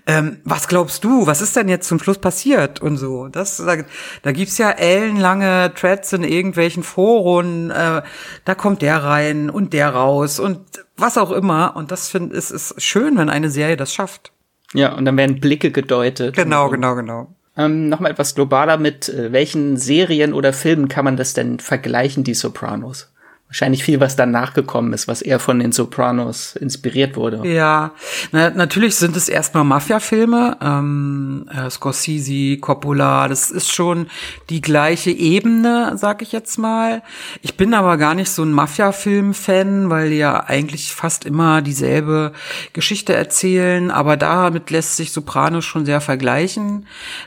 Ähm, 0.06 0.40
was 0.44 0.68
glaubst 0.68 1.04
du, 1.04 1.28
was 1.28 1.42
ist 1.42 1.56
denn 1.56 1.70
jetzt 1.70 1.88
zum 1.88 2.00
Schluss 2.00 2.18
passiert 2.18 2.82
und 2.82 2.98
so? 2.98 3.28
Das, 3.28 3.58
da, 3.58 3.76
da 4.24 4.32
gibt's 4.32 4.58
ja 4.58 4.72
ellenlange 4.72 5.74
Threads 5.76 6.14
in 6.14 6.24
irgendwelchen 6.24 6.84
Foren. 6.84 7.70
Äh, 7.70 8.02
da 8.46 8.56
kommt 8.56 8.82
der 8.82 9.04
rein 9.04 9.50
und 9.50 9.74
der 9.74 9.90
raus 9.90 10.40
und 10.40 10.60
was 10.96 11.18
auch 11.18 11.32
immer. 11.32 11.76
Und 11.76 11.92
das 11.92 12.10
finde 12.10 12.34
ich 12.34 12.40
ist, 12.40 12.52
ist 12.52 12.82
schön, 12.82 13.18
wenn 13.18 13.30
eine 13.30 13.50
Serie 13.50 13.78
das 13.78 13.94
schafft. 13.94 14.32
Ja, 14.74 14.94
und 14.94 15.06
dann 15.06 15.18
werden 15.18 15.40
Blicke 15.40 15.72
gedeutet. 15.72 16.36
Genau, 16.36 16.70
genau, 16.70 16.96
genau. 16.96 17.28
Ähm, 17.56 17.90
Nochmal 17.90 18.12
etwas 18.12 18.36
globaler 18.36 18.78
mit 18.78 19.10
äh, 19.10 19.32
welchen 19.32 19.78
Serien 19.78 20.34
oder 20.34 20.54
Filmen 20.54 20.88
kann 20.88 21.06
man 21.06 21.18
das 21.18 21.34
denn 21.34 21.60
vergleichen, 21.60 22.24
die 22.24 22.34
Sopranos? 22.34 23.12
Wahrscheinlich 23.48 23.84
viel, 23.84 24.02
was 24.02 24.18
dann 24.18 24.32
nachgekommen 24.32 24.92
ist, 24.92 25.08
was 25.08 25.22
eher 25.22 25.40
von 25.40 25.60
den 25.60 25.72
Sopranos 25.72 26.58
inspiriert 26.58 27.16
wurde. 27.16 27.48
Ja, 27.48 27.92
na, 28.34 28.50
natürlich 28.50 28.96
sind 28.96 29.16
es 29.16 29.30
erstmal 29.30 29.64
Mafia-Filme, 29.64 30.58
ähm, 30.62 31.50
äh, 31.50 31.70
Scorsese, 31.70 32.58
Coppola, 32.58 33.30
das 33.30 33.50
ist 33.50 33.74
schon 33.74 34.08
die 34.50 34.60
gleiche 34.60 35.12
Ebene, 35.12 35.94
sag 35.96 36.22
ich 36.22 36.34
jetzt 36.34 36.58
mal. 36.58 37.02
Ich 37.42 37.56
bin 37.56 37.74
aber 37.74 37.96
gar 37.96 38.16
nicht 38.16 38.30
so 38.30 38.44
ein 38.44 38.52
Mafia-Film-Fan, 38.52 39.90
weil 39.90 40.10
die 40.10 40.18
ja 40.18 40.44
eigentlich 40.44 40.94
fast 40.94 41.24
immer 41.24 41.62
dieselbe 41.62 42.34
Geschichte 42.74 43.16
erzählen, 43.16 43.92
aber 43.92 44.18
damit 44.18 44.72
lässt 44.72 44.98
sich 44.98 45.14
Sopranos 45.14 45.64
schon 45.64 45.86
sehr 45.86 46.02
vergleichen. 46.02 46.86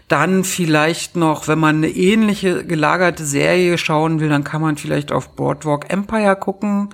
Dann 0.09 0.45
vielleicht 0.45 1.17
noch, 1.17 1.49
wenn 1.49 1.59
man 1.59 1.77
eine 1.77 1.89
ähnliche 1.89 2.63
gelagerte 2.67 3.25
Serie 3.25 3.79
schauen 3.79 4.21
will, 4.21 4.29
dann 4.29 4.45
kann 4.45 4.61
man 4.61 4.77
vielleicht 4.77 5.13
auf 5.13 5.31
Boardwalk 5.31 5.91
Empire 5.91 6.10
Empire 6.11 6.37
gucken. 6.37 6.91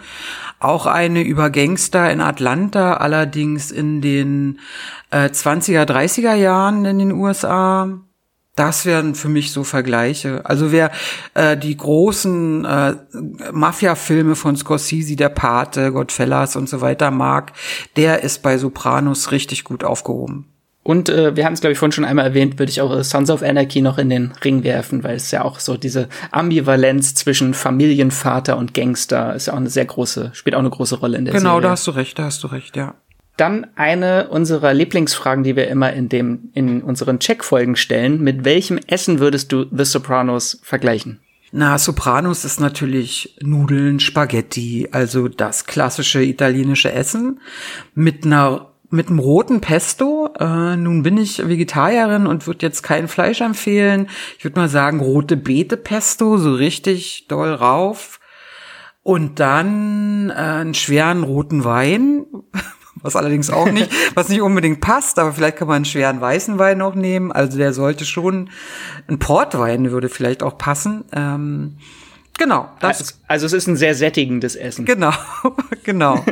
Auch 0.61 0.87
eine 0.87 1.23
über 1.23 1.51
Gangster 1.51 2.11
in 2.11 2.21
Atlanta, 2.21 2.95
allerdings 2.95 3.71
in 3.71 4.01
den 4.01 4.61
äh, 5.11 5.27
20er, 5.27 5.85
30er 5.85 6.35
Jahren 6.35 6.85
in 6.85 6.99
den 6.99 7.13
USA. 7.13 7.89
Das 8.55 8.87
wären 8.87 9.15
für 9.15 9.29
mich 9.29 9.53
so 9.53 9.65
Vergleiche. 9.65 10.41
Also 10.45 10.73
wer 10.73 10.91
äh, 11.35 11.59
die 11.59 11.77
großen 11.77 12.65
äh, 12.65 12.95
Mafia-Filme 13.53 14.35
von 14.35 14.57
Scorsese, 14.57 15.15
Der 15.15 15.29
Pate, 15.29 15.93
Godfellas 15.93 16.57
und 16.57 16.69
so 16.69 16.81
weiter 16.81 17.11
mag, 17.11 17.53
der 17.97 18.23
ist 18.23 18.43
bei 18.43 18.57
Sopranos 18.57 19.31
richtig 19.31 19.65
gut 19.65 19.85
aufgehoben. 19.85 20.56
Und 20.87 21.09
äh, 21.09 21.35
wir 21.35 21.45
haben 21.45 21.55
es, 21.55 21.61
glaube 21.61 21.73
ich, 21.73 21.79
vorhin 21.81 21.91
schon 21.91 22.05
einmal 22.05 22.27
erwähnt, 22.27 22.61
würde 22.61 22.71
ich 22.71 22.81
auch 22.81 23.03
Sons 23.03 23.29
of 23.29 23.43
Anarchy 23.43 23.81
noch 23.81 23.99
in 23.99 24.09
den 24.09 24.31
Ring 24.45 24.63
werfen, 24.63 25.03
weil 25.03 25.17
es 25.17 25.33
ja 25.33 25.45
auch 25.45 25.59
so 25.59 25.77
diese 25.77 26.09
Ambivalenz 26.31 27.17
zwischen 27.17 27.55
Familienvater 27.55 28.57
und 28.57 28.73
Gangster 28.73 29.35
ist 29.35 29.47
ja 29.47 29.55
auch 29.55 29.57
eine 29.57 29.69
sehr 29.69 29.85
große, 29.85 30.31
spielt 30.33 30.55
auch 30.55 30.61
eine 30.61 30.71
große 30.71 31.01
Rolle 31.01 31.19
in 31.19 31.25
der 31.25 31.35
genau, 31.35 31.41
Serie. 31.41 31.57
Genau, 31.57 31.61
da 31.61 31.71
hast 31.73 31.89
du 31.89 31.91
recht, 31.91 32.17
da 32.21 32.27
hast 32.27 32.45
du 32.45 32.47
recht, 32.47 32.77
ja. 32.77 32.95
Dann 33.37 33.67
eine 33.75 34.29
unserer 34.29 34.73
Lieblingsfragen, 34.75 35.43
die 35.43 35.57
wir 35.57 35.67
immer 35.67 35.93
in 35.93 36.09
dem, 36.09 36.51
in 36.55 36.83
unseren 36.83 37.19
Checkfolgen 37.19 37.75
stellen. 37.75 38.23
Mit 38.23 38.45
welchem 38.45 38.79
Essen 38.87 39.19
würdest 39.19 39.51
du 39.51 39.67
The 39.73 39.85
Sopranos 39.85 40.61
vergleichen? 40.63 41.19
Na, 41.51 41.79
Sopranos 41.79 42.45
ist 42.45 42.61
natürlich 42.61 43.37
Nudeln, 43.41 43.99
Spaghetti, 43.99 44.89
also 44.93 45.27
das 45.27 45.67
klassische 45.67 46.23
italienische 46.23 46.93
Essen 46.93 47.41
mit 47.93 48.25
einer 48.25 48.69
mit 48.91 49.09
einem 49.09 49.19
roten 49.19 49.61
Pesto. 49.61 50.31
Äh, 50.39 50.77
nun 50.77 51.03
bin 51.03 51.19
ich 51.19 51.47
Vegetarierin 51.47 52.27
und 52.27 52.47
würde 52.47 52.67
jetzt 52.67 52.83
kein 52.83 53.09
Fleisch 53.09 53.41
empfehlen. 53.41 54.09
Ich 54.39 54.45
würde 54.45 54.59
mal 54.59 54.69
sagen, 54.69 55.01
rote 55.01 55.37
Beete 55.37 55.77
Pesto, 55.77 56.39
so 56.39 56.55
richtig 56.55 57.27
doll 57.29 57.53
rauf. 57.53 58.21
Und 59.03 59.39
dann 59.39 60.31
äh, 60.31 60.35
einen 60.35 60.75
schweren 60.75 61.23
roten 61.23 61.65
Wein, 61.65 62.27
was 62.97 63.15
allerdings 63.15 63.51
auch 63.51 63.71
nicht, 63.71 63.91
was 64.15 64.29
nicht 64.29 64.41
unbedingt 64.41 64.81
passt, 64.81 65.19
aber 65.19 65.33
vielleicht 65.33 65.59
kann 65.59 65.69
man 65.69 65.77
einen 65.77 65.85
schweren 65.85 66.21
weißen 66.21 66.59
Wein 66.59 66.79
noch 66.79 66.95
nehmen. 66.95 67.31
Also 67.31 67.57
der 67.57 67.73
sollte 67.73 68.05
schon, 68.05 68.51
ein 69.09 69.19
Portwein 69.19 69.91
würde 69.93 70.09
vielleicht 70.09 70.43
auch 70.43 70.59
passen. 70.59 71.05
Ähm, 71.13 71.77
genau. 72.37 72.69
Das 72.81 72.99
also, 72.99 73.15
also 73.29 73.47
es 73.47 73.53
ist 73.53 73.69
ein 73.69 73.77
sehr 73.77 73.95
sättigendes 73.95 74.57
Essen. 74.57 74.85
Genau, 74.85 75.13
genau. 75.85 76.25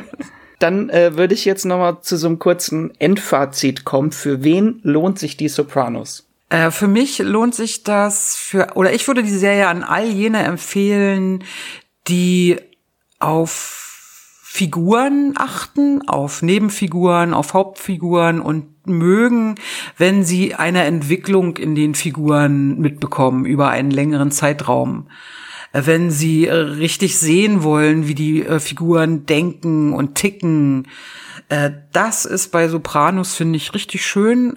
Dann 0.65 0.89
äh, 0.89 1.15
würde 1.19 1.35
ich 1.35 1.45
jetzt 1.45 1.67
noch 1.67 1.77
mal 1.77 2.01
zu 2.01 2.17
so 2.17 2.27
einem 2.27 2.39
kurzen 2.39 2.99
Endfazit 2.99 3.85
kommen. 3.85 4.13
Für 4.13 4.43
wen 4.43 4.81
lohnt 4.83 5.19
sich 5.19 5.37
die 5.37 5.49
Sopranos? 5.49 6.27
Äh, 6.49 6.71
für 6.71 6.89
mich 6.89 7.19
lohnt 7.19 7.55
sich 7.55 7.83
das 7.83 8.35
für, 8.35 8.69
oder 8.75 8.91
ich 8.95 9.07
würde 9.07 9.23
die 9.23 9.29
Serie 9.29 9.69
an 9.69 9.83
all 9.83 10.07
jene 10.07 10.43
empfehlen, 10.43 11.45
die 12.09 12.57
auf 13.19 14.41
Figuren 14.43 15.35
achten, 15.37 16.09
auf 16.09 16.41
Nebenfiguren, 16.41 17.35
auf 17.35 17.53
Hauptfiguren 17.53 18.41
und 18.41 18.87
mögen, 18.87 19.57
wenn 19.99 20.25
sie 20.25 20.55
eine 20.55 20.85
Entwicklung 20.85 21.59
in 21.59 21.75
den 21.75 21.95
Figuren 21.95 22.81
mitbekommen 22.81 23.45
über 23.45 23.69
einen 23.69 23.91
längeren 23.91 24.31
Zeitraum 24.31 25.09
wenn 25.75 26.11
sie 26.11 26.47
äh, 26.47 26.55
richtig 26.55 27.19
sehen 27.19 27.65
wollen, 27.65 28.07
wie 28.07 28.15
die 28.15 28.45
äh, 28.45 28.61
Figuren 28.61 29.27
denken 29.27 29.93
und 29.93 30.15
ticken. 30.15 30.87
Äh, 31.49 31.73
das 31.93 32.25
ist 32.25 32.53
bei 32.53 32.69
Sopranos, 32.69 33.35
finde 33.35 33.57
ich, 33.57 33.75
richtig 33.75 34.07
schön. 34.07 34.55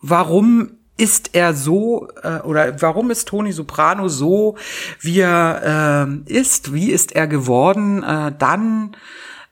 warum 0.00 0.70
ist 0.98 1.30
er 1.32 1.54
so 1.54 2.08
oder 2.44 2.80
warum 2.80 3.10
ist 3.10 3.28
Tony 3.28 3.52
Soprano 3.52 4.08
so, 4.08 4.56
wie 5.00 5.20
er 5.20 6.22
ist? 6.26 6.72
Wie 6.72 6.90
ist 6.90 7.12
er 7.12 7.26
geworden? 7.26 8.02
dann 8.38 8.96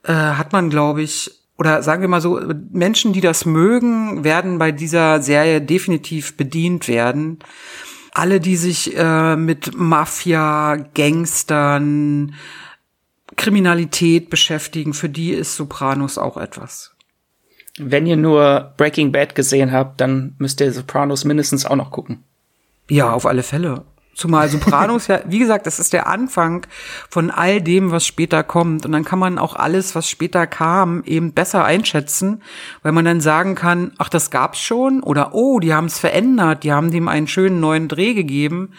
hat 0.04 0.52
man, 0.52 0.70
glaube 0.70 1.02
ich, 1.02 1.30
oder 1.58 1.82
sagen 1.82 2.02
wir 2.02 2.08
mal 2.08 2.20
so, 2.20 2.40
Menschen, 2.72 3.12
die 3.12 3.20
das 3.20 3.44
mögen, 3.44 4.24
werden 4.24 4.58
bei 4.58 4.72
dieser 4.72 5.22
Serie 5.22 5.60
definitiv 5.60 6.36
bedient 6.36 6.88
werden. 6.88 7.38
Alle, 8.12 8.40
die 8.40 8.56
sich 8.56 8.96
äh, 8.96 9.36
mit 9.36 9.76
Mafia, 9.76 10.76
Gangstern, 10.94 12.34
Kriminalität 13.36 14.30
beschäftigen, 14.30 14.92
für 14.92 15.08
die 15.08 15.30
ist 15.30 15.56
Sopranos 15.56 16.18
auch 16.18 16.36
etwas. 16.36 16.94
Wenn 17.78 18.06
ihr 18.06 18.16
nur 18.16 18.74
Breaking 18.76 19.12
Bad 19.12 19.34
gesehen 19.34 19.72
habt, 19.72 20.00
dann 20.00 20.34
müsst 20.38 20.60
ihr 20.60 20.72
Sopranos 20.72 21.24
mindestens 21.24 21.64
auch 21.64 21.76
noch 21.76 21.90
gucken. 21.90 22.24
Ja, 22.88 23.12
auf 23.12 23.26
alle 23.26 23.42
Fälle. 23.42 23.84
Zumal 24.14 24.48
Sopranos 24.48 25.06
ja, 25.06 25.20
wie 25.26 25.38
gesagt, 25.38 25.66
das 25.66 25.78
ist 25.78 25.92
der 25.92 26.06
Anfang 26.06 26.66
von 27.08 27.30
all 27.30 27.60
dem, 27.60 27.90
was 27.90 28.06
später 28.06 28.42
kommt. 28.42 28.84
Und 28.84 28.92
dann 28.92 29.04
kann 29.04 29.18
man 29.18 29.38
auch 29.38 29.56
alles, 29.56 29.94
was 29.94 30.08
später 30.08 30.46
kam, 30.46 31.02
eben 31.04 31.32
besser 31.32 31.64
einschätzen, 31.64 32.42
weil 32.82 32.92
man 32.92 33.04
dann 33.04 33.20
sagen 33.20 33.54
kann, 33.54 33.92
ach, 33.98 34.08
das 34.08 34.30
gab's 34.30 34.60
schon 34.60 35.02
oder 35.02 35.34
oh, 35.34 35.60
die 35.60 35.72
haben 35.72 35.86
es 35.86 35.98
verändert, 35.98 36.64
die 36.64 36.72
haben 36.72 36.90
dem 36.90 37.08
einen 37.08 37.28
schönen 37.28 37.60
neuen 37.60 37.88
Dreh 37.88 38.14
gegeben. 38.14 38.72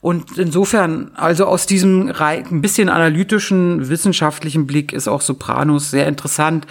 Und 0.00 0.38
insofern, 0.38 1.10
also 1.16 1.46
aus 1.46 1.66
diesem 1.66 2.12
ein 2.16 2.60
bisschen 2.60 2.88
analytischen, 2.88 3.88
wissenschaftlichen 3.88 4.66
Blick 4.66 4.92
ist 4.92 5.08
auch 5.08 5.20
Sopranos 5.20 5.90
sehr 5.90 6.06
interessant. 6.06 6.66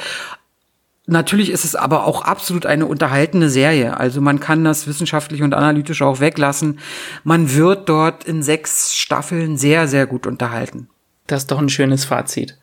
Natürlich 1.07 1.51
ist 1.51 1.65
es 1.65 1.75
aber 1.75 2.05
auch 2.05 2.23
absolut 2.23 2.65
eine 2.65 2.87
unterhaltende 2.87 3.49
Serie. 3.49 3.97
Also 3.97 4.21
man 4.21 4.39
kann 4.39 4.63
das 4.63 4.87
wissenschaftlich 4.87 5.43
und 5.43 5.53
analytisch 5.53 6.01
auch 6.01 6.19
weglassen. 6.19 6.79
Man 7.23 7.53
wird 7.53 7.89
dort 7.89 8.23
in 8.23 8.41
sechs 8.41 8.95
Staffeln 8.95 9.57
sehr, 9.57 9.87
sehr 9.87 10.07
gut 10.07 10.25
unterhalten. 10.25 10.89
Das 11.27 11.43
ist 11.43 11.51
doch 11.51 11.59
ein 11.59 11.69
schönes 11.69 12.05
Fazit. 12.05 12.57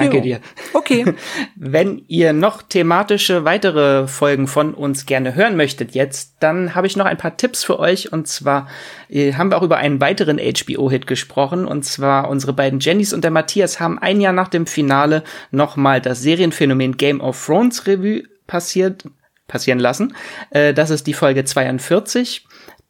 Danke 0.00 0.16
jo. 0.18 0.22
dir. 0.22 0.40
Okay. 0.72 1.04
Wenn 1.56 2.02
ihr 2.08 2.32
noch 2.32 2.62
thematische 2.62 3.44
weitere 3.44 4.06
Folgen 4.08 4.46
von 4.46 4.74
uns 4.74 5.06
gerne 5.06 5.34
hören 5.34 5.56
möchtet 5.56 5.94
jetzt, 5.94 6.36
dann 6.40 6.74
habe 6.74 6.86
ich 6.86 6.96
noch 6.96 7.06
ein 7.06 7.16
paar 7.16 7.36
Tipps 7.36 7.64
für 7.64 7.78
euch. 7.78 8.12
Und 8.12 8.28
zwar 8.28 8.68
äh, 9.08 9.34
haben 9.34 9.50
wir 9.50 9.58
auch 9.58 9.62
über 9.62 9.76
einen 9.78 10.00
weiteren 10.00 10.38
HBO-Hit 10.38 11.06
gesprochen. 11.06 11.64
Und 11.64 11.84
zwar 11.84 12.28
unsere 12.28 12.52
beiden 12.52 12.80
Jennys 12.80 13.12
und 13.12 13.22
der 13.22 13.30
Matthias 13.30 13.80
haben 13.80 13.98
ein 13.98 14.20
Jahr 14.20 14.32
nach 14.32 14.48
dem 14.48 14.66
Finale 14.66 15.22
nochmal 15.50 16.00
das 16.00 16.22
Serienphänomen 16.22 16.96
Game 16.96 17.20
of 17.20 17.44
Thrones 17.44 17.86
Revue 17.86 18.24
passiert, 18.46 19.04
passieren 19.46 19.78
lassen. 19.78 20.14
Äh, 20.50 20.74
das 20.74 20.90
ist 20.90 21.06
die 21.06 21.14
Folge 21.14 21.44
42. 21.44 22.47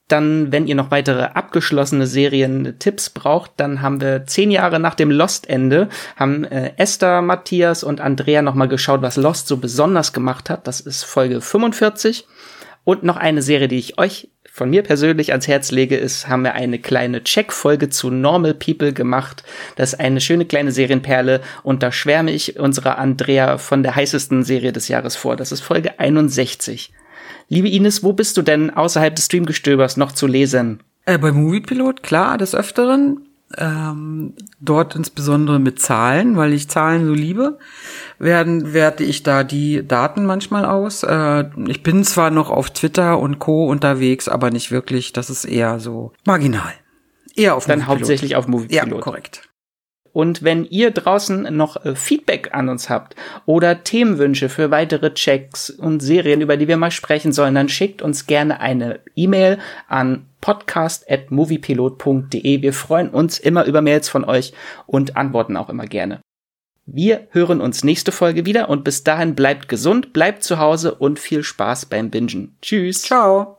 Dann, 0.09 0.51
wenn 0.53 0.67
ihr 0.67 0.75
noch 0.75 0.91
weitere 0.91 1.23
abgeschlossene 1.23 2.07
Serien-Tipps 2.07 3.11
braucht, 3.11 3.53
dann 3.59 3.83
haben 3.83 4.01
wir 4.01 4.25
zehn 4.27 4.51
Jahre 4.51 4.81
nach 4.81 4.95
dem 4.95 5.11
Lost-Ende, 5.11 5.89
haben 6.17 6.45
äh, 6.45 6.73
Esther, 6.79 7.21
Matthias 7.21 7.85
und 7.85 8.01
Andrea 8.01 8.41
nochmal 8.41 8.69
geschaut, 8.69 9.03
was 9.03 9.17
Lost 9.17 9.49
so 9.49 9.59
besonders 9.59 10.15
gemacht 10.15 10.49
hat. 10.49 10.67
Das 10.67 10.81
ist 10.81 11.05
Folge 11.05 11.41
45. 11.43 12.27
Und 12.85 13.03
noch 13.03 13.19
eine 13.19 13.43
Serie, 13.43 13.69
die 13.69 13.79
ich 13.79 13.99
euch 13.99 14.31
von 14.59 14.71
mir 14.71 14.83
persönlich 14.83 15.31
ans 15.31 15.47
Herz 15.47 15.71
lege, 15.71 15.97
ist, 15.97 16.27
haben 16.27 16.43
wir 16.43 16.55
eine 16.55 16.79
kleine 16.79 17.23
Check-Folge 17.23 17.91
zu 17.91 18.11
Normal 18.11 18.55
People 18.55 18.93
gemacht. 18.93 19.45
Das 19.77 19.93
ist 19.93 20.01
eine 20.01 20.21
schöne 20.21 20.47
kleine 20.47 20.73
Serienperle 20.73 21.41
und 21.63 21.83
da 21.83 21.93
schwärme 21.93 22.33
ich 22.33 22.59
unserer 22.59 22.99
Andrea 22.99 23.59
von 23.59 23.83
der 23.83 23.95
heißesten 23.95 24.43
Serie 24.43 24.73
des 24.73 24.89
Jahres 24.89 25.17
vor. 25.17 25.37
Das 25.37 25.53
ist 25.53 25.61
Folge 25.61 26.01
61. 26.01 26.93
Liebe 27.49 27.69
Ines, 27.69 28.03
wo 28.03 28.13
bist 28.13 28.37
du 28.37 28.43
denn 28.43 28.71
außerhalb 28.71 29.15
des 29.17 29.27
Streamgestöbers 29.27 29.97
noch 29.97 30.13
zu 30.13 30.27
lesen? 30.27 30.81
Äh, 31.07 31.19
bei 31.19 31.33
Moviepilot, 31.33 32.03
klar, 32.03 32.37
des 32.39 32.55
Öfteren. 32.55 33.25
Ähm, 33.57 34.35
dort 34.61 34.95
insbesondere 34.95 35.59
mit 35.59 35.81
Zahlen, 35.81 36.37
weil 36.37 36.53
ich 36.53 36.69
Zahlen 36.69 37.07
so 37.07 37.15
liebe, 37.15 37.59
werden 38.19 38.75
werte 38.75 39.05
ich 39.05 39.23
da 39.23 39.43
die 39.43 39.87
Daten 39.89 40.27
manchmal 40.27 40.67
aus. 40.67 41.03
Äh, 41.03 41.47
ich 41.67 41.83
bin 41.83 42.05
zwar 42.05 42.31
noch 42.31 42.51
auf 42.51 42.69
Twitter 42.69 43.19
und 43.19 43.39
Co 43.39 43.67
unterwegs, 43.67 44.29
aber 44.29 44.51
nicht 44.51 44.71
wirklich. 44.71 45.15
Das 45.15 45.31
ist 45.31 45.47
eher 45.47 45.81
so 45.81 46.13
marginal. 46.27 46.75
Eher 47.35 47.55
auf 47.57 47.65
Dann 47.65 47.79
Moviepilot. 47.79 47.99
hauptsächlich 48.01 48.37
auf 48.37 48.49
Moviepilot. 48.49 48.91
Ja, 48.91 49.01
korrekt. 49.01 49.48
Und 50.13 50.43
wenn 50.43 50.65
ihr 50.65 50.91
draußen 50.91 51.57
noch 51.57 51.85
äh, 51.85 51.95
Feedback 51.95 52.51
an 52.53 52.69
uns 52.69 52.91
habt 52.91 53.15
oder 53.47 53.85
Themenwünsche 53.85 54.49
für 54.49 54.71
weitere 54.71 55.15
Checks 55.15 55.71
und 55.71 56.01
Serien, 56.01 56.41
über 56.41 56.57
die 56.57 56.67
wir 56.69 56.77
mal 56.77 56.91
sprechen 56.91 57.33
sollen, 57.33 57.55
dann 57.55 57.69
schickt 57.69 58.03
uns 58.03 58.27
gerne 58.27 58.61
eine 58.61 58.99
E-Mail 59.15 59.59
an 59.89 60.27
podcast.moviepilot.de. 60.41 62.63
Wir 62.63 62.73
freuen 62.73 63.11
uns 63.11 63.39
immer 63.39 63.65
über 63.65 63.83
Mails 63.83 64.09
von 64.09 64.25
euch 64.25 64.53
und 64.87 65.17
antworten 65.17 65.57
auch 65.57 65.69
immer 65.69 65.87
gerne. 65.87 66.21
Wir 66.91 67.29
hören 67.33 67.61
uns 67.61 67.85
nächste 67.85 68.13
Folge 68.13 68.47
wieder 68.47 68.71
und 68.71 68.83
bis 68.83 69.05
dahin 69.05 69.35
bleibt 69.35 69.69
gesund, 69.69 70.15
bleibt 70.15 70.43
zu 70.43 70.59
Hause 70.59 70.95
und 70.95 71.19
viel 71.19 71.43
Spaß 71.43 71.87
beim 71.87 72.11
Bingen. 72.11 72.57
Tschüss. 72.63 73.03
Ciao. 73.03 73.58